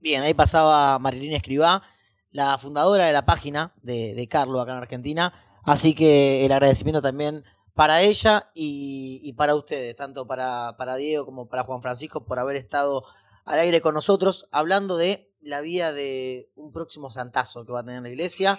Bien, 0.00 0.22
ahí 0.22 0.32
pasaba 0.32 0.98
Marilina 0.98 1.36
Escribá, 1.36 1.82
la 2.30 2.56
fundadora 2.56 3.06
de 3.06 3.12
la 3.12 3.26
página 3.26 3.74
de, 3.82 4.26
Carlos 4.30 4.62
acá 4.62 4.72
en 4.72 4.78
Argentina, 4.78 5.60
así 5.66 5.94
que 5.94 6.46
el 6.46 6.52
agradecimiento 6.52 7.02
también 7.02 7.44
para 7.74 8.00
ella 8.00 8.48
y, 8.54 9.30
para 9.34 9.54
ustedes, 9.56 9.94
tanto 9.94 10.26
para, 10.26 10.74
para 10.78 10.96
Diego 10.96 11.26
como 11.26 11.50
para 11.50 11.64
Juan 11.64 11.82
Francisco, 11.82 12.24
por 12.24 12.38
haber 12.38 12.56
estado 12.56 13.04
al 13.44 13.58
aire 13.58 13.80
con 13.80 13.94
nosotros, 13.94 14.46
hablando 14.50 14.96
de 14.96 15.28
la 15.40 15.60
vida 15.60 15.92
de 15.92 16.48
un 16.54 16.72
próximo 16.72 17.10
santazo 17.10 17.66
que 17.66 17.72
va 17.72 17.80
a 17.80 17.84
tener 17.84 18.02
la 18.02 18.10
iglesia. 18.10 18.58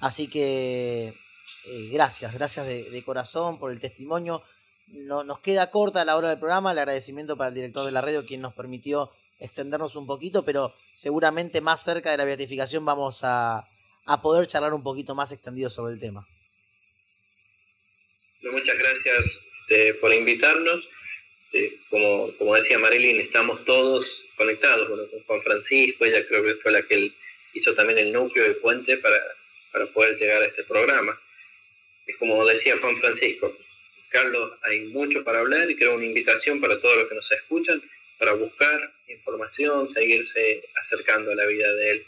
Así 0.00 0.28
que 0.28 1.14
eh, 1.66 1.88
gracias, 1.92 2.32
gracias 2.32 2.66
de, 2.66 3.02
corazón 3.04 3.58
por 3.58 3.70
el 3.70 3.80
testimonio. 3.80 4.42
No, 4.88 5.22
nos 5.24 5.40
queda 5.40 5.70
corta 5.70 6.04
la 6.04 6.16
hora 6.16 6.30
del 6.30 6.38
programa, 6.38 6.72
el 6.72 6.78
agradecimiento 6.78 7.36
para 7.36 7.48
el 7.48 7.54
director 7.54 7.84
de 7.84 7.92
la 7.92 8.00
radio, 8.00 8.24
quien 8.24 8.40
nos 8.40 8.54
permitió 8.54 9.10
extendernos 9.38 9.96
un 9.96 10.06
poquito, 10.06 10.44
pero 10.44 10.74
seguramente 10.94 11.60
más 11.60 11.82
cerca 11.82 12.10
de 12.10 12.16
la 12.16 12.24
beatificación 12.24 12.84
vamos 12.84 13.20
a, 13.22 13.66
poder 14.22 14.48
charlar 14.48 14.74
un 14.74 14.82
poquito 14.82 15.14
más 15.14 15.30
extendido 15.30 15.70
sobre 15.70 15.94
el 15.94 16.00
tema. 16.00 16.26
Muchas 18.42 18.76
gracias 18.76 19.24
este, 19.62 19.94
por 19.94 20.12
invitarnos 20.12 20.88
como, 21.88 22.32
como 22.38 22.54
decía 22.54 22.78
Marilyn, 22.78 23.20
estamos 23.20 23.64
todos 23.64 24.06
conectados 24.36 24.88
con 24.88 25.22
Juan 25.22 25.42
Francisco, 25.42 26.04
ella 26.04 26.26
creo 26.26 26.44
que 26.44 26.54
fue 26.56 26.72
la 26.72 26.82
que 26.82 27.12
hizo 27.54 27.74
también 27.74 27.98
el 27.98 28.12
núcleo 28.12 28.44
de 28.44 28.54
puente 28.54 28.96
para, 28.98 29.20
para 29.72 29.86
poder 29.86 30.16
llegar 30.16 30.42
a 30.42 30.46
este 30.46 30.64
programa. 30.64 31.18
Es 32.06 32.16
como 32.16 32.44
decía 32.46 32.78
Juan 32.78 32.98
Francisco, 32.98 33.52
Carlos, 34.10 34.52
hay 34.62 34.86
mucho 34.86 35.22
para 35.24 35.40
hablar 35.40 35.70
y 35.70 35.76
creo 35.76 35.94
una 35.94 36.04
invitación 36.04 36.60
para 36.60 36.80
todos 36.80 36.96
los 36.96 37.08
que 37.08 37.14
nos 37.14 37.30
escuchan 37.32 37.82
para 38.18 38.34
buscar 38.34 38.92
información, 39.08 39.88
seguirse 39.88 40.62
acercando 40.84 41.32
a 41.32 41.34
la 41.34 41.46
vida 41.46 41.72
de 41.72 41.90
él. 41.92 42.06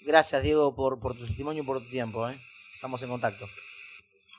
Gracias, 0.00 0.42
Diego, 0.42 0.74
por, 0.74 1.00
por 1.00 1.16
tu 1.16 1.26
testimonio 1.26 1.62
y 1.62 1.66
por 1.66 1.80
tu 1.80 1.88
tiempo. 1.88 2.28
¿eh? 2.28 2.36
Estamos 2.74 3.00
en 3.02 3.08
contacto. 3.08 3.48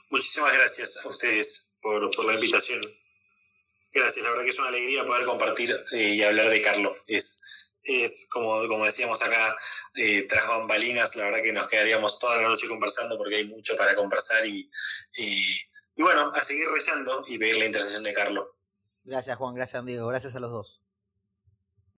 Muchísimas 0.09 0.53
gracias 0.53 0.97
a 0.97 1.07
ustedes 1.07 1.66
por, 1.81 2.25
la 2.25 2.33
invitación. 2.33 2.81
Gracias, 3.93 4.23
la 4.23 4.29
verdad 4.29 4.43
que 4.43 4.49
es 4.49 4.59
una 4.59 4.67
alegría 4.69 5.05
poder 5.05 5.25
compartir 5.25 5.75
eh, 5.93 6.15
y 6.15 6.23
hablar 6.23 6.49
de 6.49 6.61
Carlos. 6.61 7.03
Es, 7.07 7.41
es 7.83 8.27
como, 8.29 8.67
como 8.67 8.85
decíamos 8.85 9.21
acá, 9.21 9.55
eh, 9.95 10.23
tras 10.27 10.47
bambalinas, 10.47 11.15
la 11.15 11.25
verdad 11.25 11.41
que 11.41 11.53
nos 11.53 11.67
quedaríamos 11.67 12.19
toda 12.19 12.37
la 12.41 12.47
noche 12.49 12.67
conversando 12.67 13.17
porque 13.17 13.35
hay 13.35 13.45
mucho 13.45 13.75
para 13.75 13.95
conversar 13.95 14.45
y, 14.45 14.69
y, 15.17 15.55
y 15.95 16.01
bueno, 16.01 16.31
a 16.33 16.43
seguir 16.43 16.67
rezando 16.69 17.23
y 17.27 17.37
pedir 17.37 17.57
la 17.57 17.65
intercesión 17.65 18.03
de 18.03 18.13
Carlos. 18.13 18.47
Gracias 19.05 19.37
Juan, 19.37 19.55
gracias 19.55 19.85
Diego, 19.85 20.07
gracias 20.07 20.35
a 20.35 20.39
los 20.39 20.51
dos. 20.51 20.86